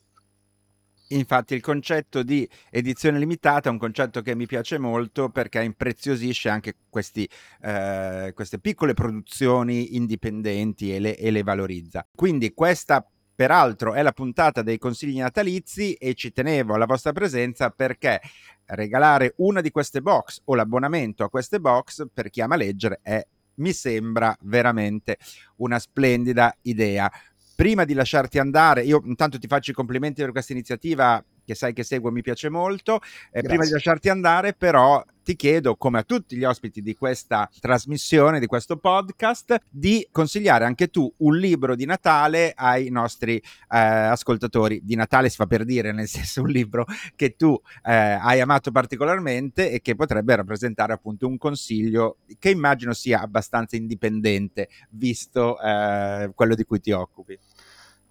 Infatti 1.14 1.56
il 1.56 1.62
concetto 1.62 2.24
di 2.24 2.48
edizione 2.70 3.20
limitata 3.20 3.68
è 3.68 3.72
un 3.72 3.78
concetto 3.78 4.22
che 4.22 4.36
mi 4.36 4.46
piace 4.46 4.78
molto 4.78 5.30
perché 5.30 5.62
impreziosisce 5.62 6.48
anche 6.48 6.76
questi, 6.90 7.28
eh, 7.62 8.32
queste 8.34 8.60
piccole 8.60 8.94
produzioni 8.94 9.96
indipendenti 9.96 10.94
e 10.94 11.00
le, 11.00 11.18
e 11.18 11.32
le 11.32 11.44
valorizza. 11.44 12.08
Quindi 12.16 12.54
questa 12.54 13.06
peraltro 13.34 13.94
è 13.94 14.02
la 14.02 14.12
puntata 14.12 14.62
dei 14.62 14.78
consigli 14.78 15.18
natalizi 15.18 15.94
e 15.94 16.14
ci 16.14 16.32
tenevo 16.32 16.76
alla 16.76 16.86
vostra 16.86 17.12
presenza 17.12 17.72
perché 17.72 18.22
regalare 18.66 19.34
una 19.38 19.62
di 19.62 19.72
queste 19.72 20.02
box 20.02 20.42
o 20.46 20.56
l'abbonamento 20.56 21.24
a 21.24 21.30
queste 21.30 21.60
box 21.60 22.06
per 22.14 22.30
chi 22.30 22.42
ama 22.42 22.56
leggere 22.56 23.00
è 23.02 23.26
mi 23.56 23.74
sembra 23.74 24.36
veramente 24.42 25.18
una 25.58 25.78
splendida 25.78 26.56
idea 26.62 27.12
prima 27.56 27.86
di 27.86 27.94
lasciarti 27.94 28.40
andare, 28.40 28.84
io 28.84 29.02
intanto 29.06 29.38
ti 29.38 29.48
faccio 29.48 29.72
i 29.72 29.74
complimenti 29.74 30.22
per 30.22 30.32
questa 30.32 30.54
iniziativa 30.54 31.24
che 31.52 31.56
sai 31.56 31.74
che 31.74 31.84
seguo 31.84 32.12
mi 32.12 32.22
piace 32.22 32.50
molto. 32.50 33.02
Eh, 33.32 33.42
prima 33.42 33.66
di 33.66 33.72
lasciarti 33.72 34.10
andare, 34.10 34.54
però, 34.54 35.04
ti 35.24 35.36
chiedo, 35.36 35.76
come 35.76 36.00
a 36.00 36.04
tutti 36.04 36.36
gli 36.36 36.44
ospiti 36.44 36.82
di 36.82 36.96
questa 36.96 37.50
trasmissione, 37.60 38.40
di 38.40 38.46
questo 38.46 38.78
podcast, 38.78 39.58
di 39.70 40.08
consigliare 40.12 40.66
anche 40.66 40.88
tu 40.88 41.12
un 41.18 41.38
libro 41.38 41.76
di 41.76 41.86
Natale 41.86 42.54
ai 42.56 42.90
nostri 42.90 43.36
eh, 43.36 43.44
ascoltatori. 43.68 44.82
Di 44.84 44.96
Natale 44.96 45.30
si 45.30 45.36
fa 45.36 45.46
per 45.46 45.66
dire, 45.66 45.92
nel 45.92 46.08
senso 46.08 46.42
un 46.42 46.50
libro 46.50 46.86
che 47.16 47.36
tu 47.36 47.60
eh, 47.84 47.94
hai 47.94 48.40
amato 48.40 48.72
particolarmente 48.72 49.72
e 49.72 49.82
che 49.82 49.96
potrebbe 49.96 50.36
rappresentare 50.36 50.94
appunto 50.94 51.28
un 51.28 51.38
consiglio 51.38 52.18
che 52.40 52.50
immagino 52.50 52.94
sia 52.94 53.22
abbastanza 53.22 53.76
indipendente, 53.76 54.70
visto 54.92 55.60
eh, 55.60 56.32
quello 56.34 56.56
di 56.56 56.64
cui 56.64 56.80
ti 56.80 56.92
occupi. 56.92 57.38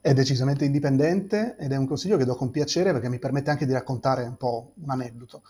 È 0.02 0.14
decisamente 0.14 0.64
indipendente 0.64 1.56
ed 1.58 1.72
è 1.72 1.76
un 1.76 1.86
consiglio 1.86 2.16
che 2.16 2.24
do 2.24 2.34
con 2.34 2.50
piacere 2.50 2.90
perché 2.90 3.10
mi 3.10 3.18
permette 3.18 3.50
anche 3.50 3.66
di 3.66 3.72
raccontare 3.74 4.22
un 4.22 4.38
po' 4.38 4.72
un 4.76 4.88
aneddoto. 4.88 5.42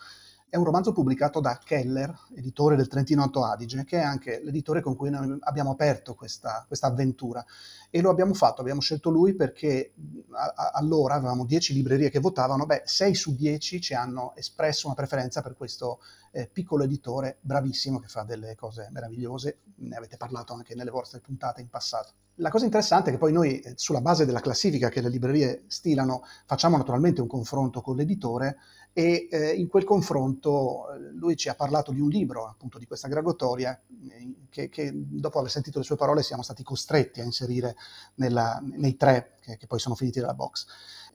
È 0.49 0.57
un 0.57 0.65
romanzo 0.65 0.91
pubblicato 0.91 1.39
da 1.39 1.57
Keller, 1.63 2.13
editore 2.35 2.75
del 2.75 2.89
Trentino 2.89 3.23
Alto 3.23 3.45
Adige, 3.45 3.85
che 3.85 3.99
è 3.99 4.03
anche 4.03 4.41
l'editore 4.43 4.81
con 4.81 4.97
cui 4.97 5.09
noi 5.09 5.37
abbiamo 5.39 5.71
aperto 5.71 6.15
questa, 6.15 6.65
questa 6.67 6.87
avventura. 6.87 7.45
E 7.89 8.01
lo 8.01 8.09
abbiamo 8.09 8.33
fatto, 8.33 8.59
abbiamo 8.59 8.81
scelto 8.81 9.09
lui 9.09 9.33
perché 9.35 9.93
a, 10.31 10.53
a, 10.53 10.71
allora 10.73 11.13
avevamo 11.13 11.45
10 11.45 11.71
librerie 11.71 12.09
che 12.09 12.19
votavano, 12.19 12.65
beh, 12.65 12.81
6 12.83 13.15
su 13.15 13.33
10 13.33 13.79
ci 13.79 13.93
hanno 13.93 14.33
espresso 14.35 14.87
una 14.87 14.95
preferenza 14.95 15.41
per 15.41 15.55
questo 15.55 16.01
eh, 16.31 16.49
piccolo 16.51 16.83
editore 16.83 17.37
bravissimo 17.39 17.99
che 17.99 18.09
fa 18.09 18.23
delle 18.23 18.55
cose 18.55 18.89
meravigliose, 18.91 19.59
ne 19.75 19.95
avete 19.95 20.17
parlato 20.17 20.51
anche 20.51 20.75
nelle 20.75 20.91
vostre 20.91 21.21
puntate 21.21 21.61
in 21.61 21.69
passato. 21.69 22.11
La 22.35 22.49
cosa 22.49 22.65
interessante 22.65 23.09
è 23.09 23.13
che 23.13 23.19
poi 23.19 23.33
noi, 23.33 23.59
eh, 23.59 23.73
sulla 23.75 24.01
base 24.01 24.25
della 24.25 24.39
classifica 24.39 24.89
che 24.89 25.01
le 25.01 25.09
librerie 25.09 25.63
stilano, 25.67 26.23
facciamo 26.45 26.77
naturalmente 26.77 27.21
un 27.21 27.27
confronto 27.27 27.81
con 27.81 27.95
l'editore 27.97 28.57
e 28.93 29.27
eh, 29.29 29.51
in 29.51 29.67
quel 29.67 29.83
confronto 29.83 30.91
eh, 30.91 31.11
lui 31.13 31.35
ci 31.35 31.49
ha 31.49 31.55
parlato 31.55 31.91
di 31.91 31.99
un 31.99 32.09
libro 32.09 32.47
appunto 32.47 32.77
di 32.77 32.85
questa 32.85 33.07
graduatoria 33.07 33.79
eh, 34.09 34.33
che, 34.49 34.69
che, 34.69 34.91
dopo 34.93 35.39
aver 35.39 35.51
sentito 35.51 35.79
le 35.79 35.85
sue 35.85 35.95
parole 35.97 36.23
siamo 36.23 36.41
stati 36.41 36.63
costretti 36.63 37.19
a 37.19 37.23
inserire 37.23 37.75
nella, 38.15 38.61
nei 38.63 38.95
tre 38.95 39.35
che, 39.41 39.57
che, 39.57 39.67
poi 39.67 39.79
sono 39.79 39.95
finiti 39.95 40.19
nella 40.19 40.33
box. 40.33 40.65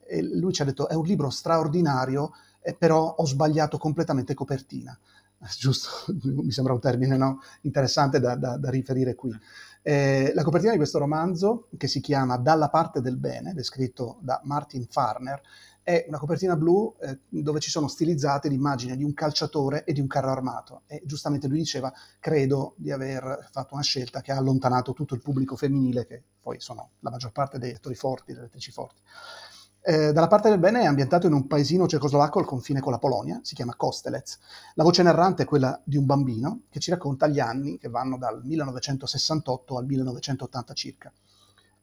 E 0.07 0.22
lui 0.22 0.52
ci 0.52 0.62
ha 0.62 0.64
detto 0.64 0.87
è 0.88 0.94
un 0.94 1.05
libro 1.05 1.31
straordinario, 1.31 2.33
però 2.79 3.14
ho 3.16 3.26
sbagliato 3.26 3.79
completamente 3.79 4.35
copertina. 4.35 4.96
Giusto, 5.59 5.88
mi 6.22 6.50
sembra 6.50 6.72
un 6.72 6.81
termine 6.81 7.16
no? 7.16 7.40
interessante 7.62 8.20
da, 8.20 8.37
da, 8.37 8.57
da 8.57 8.70
riferire 8.70 9.14
qui. 9.14 9.37
Eh, 9.88 10.33
la 10.35 10.42
copertina 10.42 10.72
di 10.72 10.79
questo 10.79 10.99
romanzo, 10.99 11.68
che 11.77 11.87
si 11.87 12.01
chiama 12.01 12.38
Dalla 12.38 12.70
parte 12.70 13.01
del 13.01 13.16
bene, 13.18 13.55
descritto 13.55 14.18
da 14.20 14.40
Martin 14.42 14.85
Farner, 14.85 15.40
è 15.81 16.07
una 16.09 16.18
copertina 16.18 16.57
blu 16.57 16.92
eh, 17.01 17.20
dove 17.29 17.61
ci 17.61 17.70
sono 17.70 17.87
stilizzate 17.87 18.49
l'immagine 18.49 18.96
di 18.96 19.05
un 19.05 19.14
calciatore 19.14 19.85
e 19.85 19.92
di 19.92 20.01
un 20.01 20.09
carro 20.09 20.33
armato. 20.33 20.83
E 20.87 21.03
giustamente 21.05 21.46
lui 21.46 21.59
diceva, 21.59 21.92
credo 22.18 22.75
di 22.79 22.90
aver 22.90 23.49
fatto 23.53 23.75
una 23.75 23.85
scelta 23.85 24.22
che 24.22 24.33
ha 24.33 24.38
allontanato 24.38 24.92
tutto 24.92 25.14
il 25.14 25.22
pubblico 25.22 25.55
femminile, 25.55 26.05
che 26.05 26.20
poi 26.40 26.59
sono 26.59 26.90
la 26.99 27.11
maggior 27.11 27.31
parte 27.31 27.61
dei 27.61 27.70
lettori 27.70 27.94
forti, 27.94 28.33
delle 28.33 28.46
lettrici 28.46 28.72
forti. 28.72 29.01
Eh, 29.88 30.12
dalla 30.12 30.27
parte 30.27 30.49
del 30.49 30.59
bene 30.59 30.81
è 30.81 30.85
ambientato 30.85 31.29
in 31.29 31.33
un 31.33 31.46
paesino 31.46 31.87
cecoslovacco 31.87 32.40
al 32.40 32.44
confine 32.44 32.81
con 32.81 32.90
la 32.90 32.99
Polonia, 32.99 33.38
si 33.44 33.55
chiama 33.55 33.77
Kostelec. 33.77 34.37
La 34.75 34.83
voce 34.83 35.05
narrante 35.05 35.44
è 35.44 35.46
quella 35.46 35.81
di 35.85 35.96
un 35.96 36.05
bambino 36.07 36.62
che 36.70 36.81
ci 36.81 36.90
racconta 36.90 37.29
gli 37.29 37.38
anni 37.38 37.79
che 37.79 37.88
vanno 37.88 38.18
dal 38.18 38.42
1968 38.44 39.77
al 39.77 39.87
1980 39.87 40.75
circa. 40.75 41.12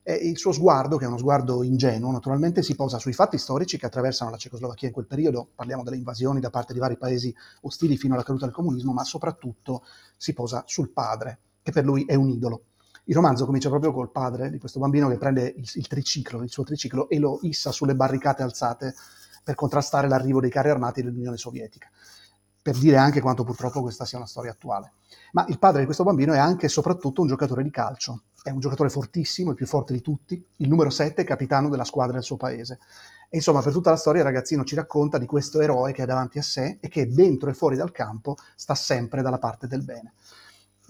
E 0.01 0.15
il 0.15 0.37
suo 0.37 0.51
sguardo, 0.51 0.97
che 0.97 1.05
è 1.05 1.07
uno 1.07 1.17
sguardo 1.17 1.63
ingenuo, 1.63 2.11
naturalmente 2.11 2.61
si 2.61 2.75
posa 2.75 2.99
sui 2.99 3.13
fatti 3.13 3.37
storici 3.37 3.77
che 3.77 3.85
attraversano 3.85 4.31
la 4.31 4.35
Cecoslovacchia 4.35 4.89
in 4.89 4.93
quel 4.93 5.05
periodo, 5.05 5.51
parliamo 5.55 5.83
delle 5.83 5.95
invasioni 5.95 6.41
da 6.41 6.49
parte 6.49 6.73
di 6.73 6.79
vari 6.79 6.97
paesi 6.97 7.33
ostili 7.61 7.95
fino 7.95 8.15
alla 8.15 8.23
caduta 8.23 8.43
del 8.43 8.53
comunismo, 8.53 8.91
ma 8.91 9.05
soprattutto 9.05 9.81
si 10.17 10.33
posa 10.33 10.63
sul 10.67 10.89
padre, 10.89 11.39
che 11.61 11.71
per 11.71 11.85
lui 11.85 12.03
è 12.03 12.15
un 12.15 12.27
idolo. 12.27 12.63
Il 13.05 13.15
romanzo 13.15 13.45
comincia 13.45 13.69
proprio 13.69 13.91
col 13.91 14.11
padre 14.11 14.49
di 14.49 14.59
questo 14.59 14.79
bambino 14.79 15.09
che 15.09 15.17
prende 15.17 15.53
il, 15.57 15.69
il 15.73 15.87
triciclo, 15.87 16.41
il 16.41 16.49
suo 16.49 16.63
triciclo, 16.63 17.09
e 17.09 17.19
lo 17.19 17.39
issa 17.41 17.71
sulle 17.71 17.95
barricate 17.95 18.43
alzate 18.43 18.95
per 19.43 19.55
contrastare 19.55 20.07
l'arrivo 20.07 20.39
dei 20.39 20.49
carri 20.49 20.69
armati 20.69 21.01
dell'Unione 21.01 21.35
Sovietica. 21.35 21.89
Per 22.61 22.77
dire 22.77 22.95
anche 22.95 23.19
quanto 23.19 23.43
purtroppo 23.43 23.81
questa 23.81 24.05
sia 24.05 24.17
una 24.17 24.27
storia 24.27 24.51
attuale. 24.51 24.93
Ma 25.33 25.45
il 25.49 25.59
padre 25.59 25.79
di 25.79 25.85
questo 25.85 26.05
bambino 26.05 26.31
è 26.31 26.37
anche 26.37 26.67
e 26.67 26.69
soprattutto 26.69 27.19
un 27.19 27.27
giocatore 27.27 27.61
di 27.61 27.69
calcio. 27.69 28.23
È 28.41 28.51
un 28.51 28.59
giocatore 28.59 28.89
fortissimo, 28.89 29.49
il 29.49 29.57
più 29.57 29.67
forte 29.67 29.91
di 29.91 29.99
tutti, 29.99 30.41
il 30.57 30.69
numero 30.69 30.89
7, 30.89 31.25
capitano 31.25 31.67
della 31.67 31.83
squadra 31.83 32.13
del 32.13 32.23
suo 32.23 32.37
paese. 32.37 32.79
E 33.29 33.35
insomma, 33.35 33.61
per 33.61 33.73
tutta 33.73 33.89
la 33.89 33.97
storia 33.97 34.21
il 34.21 34.27
ragazzino 34.27 34.63
ci 34.63 34.75
racconta 34.75 35.17
di 35.17 35.25
questo 35.25 35.59
eroe 35.59 35.91
che 35.91 36.03
è 36.03 36.05
davanti 36.05 36.37
a 36.37 36.41
sé 36.41 36.77
e 36.79 36.87
che 36.87 37.09
dentro 37.09 37.49
e 37.49 37.53
fuori 37.53 37.75
dal 37.75 37.91
campo 37.91 38.37
sta 38.55 38.75
sempre 38.75 39.21
dalla 39.21 39.39
parte 39.39 39.67
del 39.67 39.83
bene. 39.83 40.13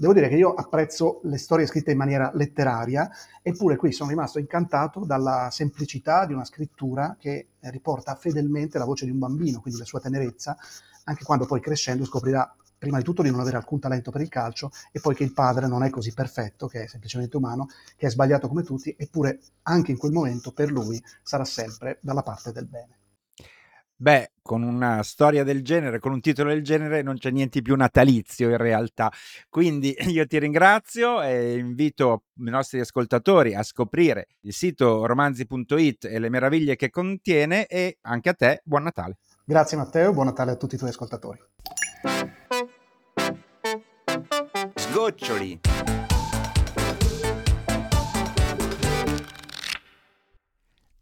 Devo 0.04 0.16
dire 0.16 0.28
che 0.28 0.36
io 0.36 0.54
apprezzo 0.54 1.22
le 1.24 1.38
storie 1.38 1.66
scritte 1.66 1.92
in 1.92 1.98
maniera 1.98 2.30
letteraria, 2.34 3.10
eppure 3.42 3.78
qui 3.78 3.94
sono 3.94 4.10
rimasto 4.10 4.38
incantato 4.38 5.06
dalla 5.06 5.48
semplicità 5.50 6.26
di 6.26 6.34
una 6.34 6.44
scrittura 6.44 7.16
che 7.18 7.52
riporta 7.62 8.14
fedelmente 8.16 8.78
la 8.78 8.84
voce 8.84 9.06
di 9.06 9.12
un 9.12 9.20
bambino, 9.20 9.62
quindi 9.62 9.80
la 9.80 9.86
sua 9.86 10.02
tenerezza, 10.02 10.58
anche 11.06 11.24
quando 11.24 11.46
poi 11.46 11.62
crescendo 11.62 12.04
scoprirà 12.04 12.54
prima 12.78 12.98
di 12.98 13.06
tutto 13.06 13.22
di 13.22 13.32
non 13.32 13.40
avere 13.40 13.56
alcun 13.56 13.80
talento 13.80 14.12
per 14.12 14.20
il 14.20 14.28
calcio 14.28 14.72
e 14.92 15.00
poi 15.00 15.16
che 15.16 15.24
il 15.24 15.32
padre 15.32 15.68
non 15.68 15.84
è 15.84 15.90
così 15.90 16.14
perfetto, 16.14 16.68
che 16.68 16.84
è 16.84 16.88
semplicemente 16.88 17.38
umano, 17.38 17.68
che 17.96 18.08
è 18.08 18.10
sbagliato 18.10 18.50
come 18.50 18.64
tutti, 18.64 18.94
eppure 18.98 19.40
anche 19.62 19.92
in 19.92 19.98
quel 19.98 20.12
momento 20.12 20.52
per 20.52 20.70
lui 20.70 21.02
sarà 21.22 21.46
sempre 21.46 22.00
dalla 22.02 22.24
parte 22.24 22.52
del 22.52 22.66
bene. 22.66 22.98
Beh, 24.04 24.32
con 24.42 24.64
una 24.64 25.02
storia 25.02 25.46
del 25.46 25.64
genere, 25.64 26.00
con 26.00 26.12
un 26.12 26.20
titolo 26.20 26.50
del 26.50 26.62
genere, 26.62 27.04
non 27.04 27.16
c'è 27.16 27.32
niente 27.32 27.62
più 27.62 27.74
natalizio 27.78 28.50
in 28.50 28.58
realtà. 28.58 29.10
Quindi 29.48 29.96
io 30.12 30.28
ti 30.28 30.40
ringrazio 30.40 31.22
e 31.22 31.58
invito 31.58 32.24
i 32.40 32.50
nostri 32.50 32.82
ascoltatori 32.82 33.56
a 33.56 33.64
scoprire 33.64 34.28
il 34.42 34.52
sito 34.52 35.06
romanzi.it 35.06 36.04
e 36.04 36.20
le 36.20 36.28
meraviglie 36.28 36.76
che 36.76 36.90
contiene 36.90 37.66
e 37.66 38.00
anche 38.02 38.28
a 38.28 38.34
te 38.34 38.62
buon 38.66 38.84
Natale. 38.84 39.20
Grazie 39.46 39.78
Matteo, 39.78 40.12
buon 40.12 40.26
Natale 40.26 40.52
a 40.52 40.56
tutti 40.58 40.76
i 40.76 40.78
tuoi 40.78 40.90
ascoltatori. 40.90 41.40
Sgoccioli. 44.76 45.73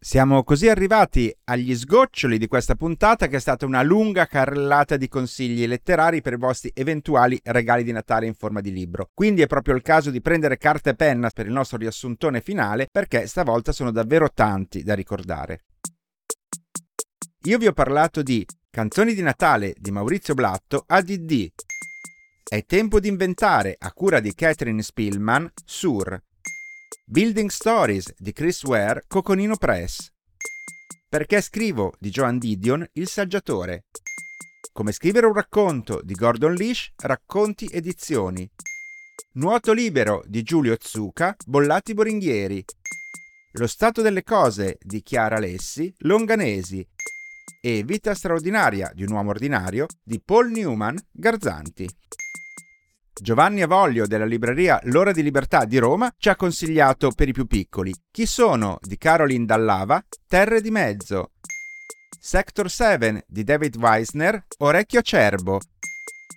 Siamo 0.04 0.44
così 0.44 0.68
arrivati 0.68 1.32
agli 1.44 1.76
sgoccioli 1.76 2.40
di 2.40 2.48
questa 2.48 2.74
puntata 2.74 3.28
che 3.28 3.36
è 3.36 3.40
stata 3.40 3.68
una 3.68 3.84
lunga 3.84 4.26
carrellata 4.26 4.98
di 4.98 5.08
consigli 5.08 5.68
letterari 5.68 6.22
per 6.22 6.34
i 6.34 6.38
vostri 6.38 6.72
eventuali 6.74 7.40
regali 7.44 7.84
di 7.84 7.92
Natale 7.92 8.26
in 8.26 8.34
forma 8.34 8.62
di 8.62 8.72
libro. 8.72 9.12
Quindi 9.14 9.44
è 9.44 9.46
proprio 9.46 9.76
il 9.76 9.84
caso 9.84 10.10
di 10.10 10.20
prendere 10.20 10.58
carta 10.58 10.90
e 10.90 10.96
penna 10.96 11.30
per 11.30 11.46
il 11.46 11.52
nostro 11.52 11.78
riassuntone 11.78 12.42
finale 12.42 12.88
perché 12.92 13.28
stavolta 13.28 13.72
sono 13.72 13.92
davvero 13.92 14.32
tanti 14.34 14.82
da 14.82 14.96
ricordare. 14.96 15.66
Io 17.44 17.60
vi 17.60 17.68
ho 17.68 17.74
parlato 17.74 18.24
di 18.24 18.44
Canzoni 18.72 19.14
di 19.14 19.22
Natale 19.22 19.76
di 19.78 19.92
Maurizio 19.92 20.34
Blatto 20.34 20.84
ADD. 20.88 21.48
È 22.44 22.66
tempo 22.66 23.00
di 23.00 23.08
inventare 23.08 23.76
a 23.78 23.94
cura 23.94 24.20
di 24.20 24.34
Catherine 24.34 24.82
Spillman 24.82 25.48
Sur 25.64 26.20
Building 27.12 27.50
Stories 27.50 28.14
di 28.18 28.32
Chris 28.32 28.64
Ware, 28.64 29.04
Coconino 29.06 29.58
Press. 29.58 30.14
Perché 31.10 31.42
scrivo 31.42 31.92
di 32.00 32.10
Joan 32.10 32.38
Didion, 32.38 32.88
Il 32.94 33.10
saggiatore. 33.10 33.88
Come 34.72 34.94
scrivere 34.94 35.26
un 35.26 35.34
racconto 35.34 36.00
di 36.02 36.14
Gordon 36.14 36.54
Lish, 36.54 36.94
Racconti 36.96 37.68
Edizioni. 37.70 38.50
Nuoto 39.34 39.74
libero 39.74 40.24
di 40.26 40.42
Giulio 40.42 40.78
Zucca, 40.80 41.36
Bollati 41.46 41.94
Boringhieri. 41.94 42.64
Lo 43.56 43.68
stato 43.68 44.02
delle 44.02 44.24
cose 44.24 44.78
di 44.80 45.04
Chiara 45.04 45.38
Lessi, 45.38 45.94
Longanesi. 45.98 46.88
E 47.60 47.84
Vita 47.84 48.16
straordinaria 48.16 48.90
di 48.94 49.04
un 49.04 49.12
uomo 49.12 49.32
ordinario 49.32 49.86
di 50.02 50.22
Paul 50.24 50.50
Newman, 50.50 50.98
Garzanti. 51.12 51.90
Giovanni 53.14 53.62
Avoglio 53.62 54.08
della 54.08 54.26
libreria 54.26 54.80
L'ora 54.84 55.12
di 55.12 55.22
libertà 55.22 55.66
di 55.66 55.78
Roma 55.78 56.14
ci 56.18 56.30
ha 56.30 56.36
consigliato 56.36 57.12
per 57.12 57.28
i 57.28 57.34
più 57.34 57.46
piccoli 57.46 57.94
Chi 58.10 58.26
sono 58.26 58.78
di 58.82 58.98
Caroline 58.98 59.46
Dallava, 59.46 60.04
Terre 60.28 60.62
di 60.62 60.72
mezzo. 60.72 61.32
Sector 62.20 62.70
7 62.70 63.26
di 63.28 63.44
David 63.44 63.76
Weisner, 63.78 64.46
Orecchio 64.60 65.02
Cerbo. 65.02 65.60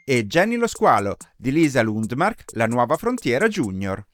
E 0.07 0.27
Jenny 0.27 0.57
lo 0.57 0.67
squalo 0.67 1.17
di 1.37 1.53
Lisa 1.53 1.83
Lundmark, 1.83 2.53
La 2.55 2.67
nuova 2.67 2.97
frontiera 2.97 3.49
junior. 3.49 4.05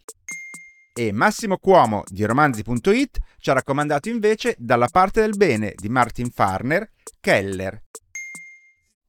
E 0.93 1.13
Massimo 1.13 1.59
Cuomo 1.59 2.03
di 2.09 2.25
romanzi.it 2.25 3.19
ci 3.39 3.51
ha 3.51 3.55
raccomandato 3.55 4.09
invece 4.09 4.55
Dalla 4.59 4.89
parte 4.89 5.21
del 5.21 5.37
bene 5.37 5.75
di 5.77 5.89
Martin 5.89 6.31
Farner, 6.31 6.91
Keller. 7.21 7.83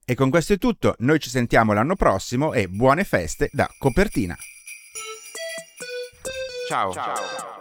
E 0.05 0.15
con 0.15 0.29
questo 0.29 0.53
è 0.53 0.57
tutto, 0.57 0.95
noi 0.99 1.19
ci 1.19 1.29
sentiamo 1.29 1.73
l'anno 1.73 1.95
prossimo 1.95 2.53
e 2.53 2.67
buone 2.67 3.03
feste 3.03 3.49
da 3.51 3.69
Copertina. 3.77 4.35
Ciao. 6.67 6.91
Ciao. 6.93 7.59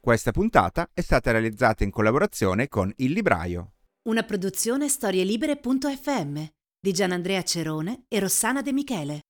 Questa 0.00 0.32
puntata 0.32 0.88
è 0.94 1.02
stata 1.02 1.30
realizzata 1.30 1.84
in 1.84 1.90
collaborazione 1.90 2.68
con 2.68 2.92
Il 2.96 3.12
Libraio. 3.12 3.74
Una 4.08 4.22
produzione 4.22 4.88
storielibere.fm 4.88 6.42
di 6.80 6.92
Gianandrea 6.92 7.42
Cerone 7.42 8.04
e 8.08 8.18
Rossana 8.18 8.62
De 8.62 8.72
Michele. 8.72 9.20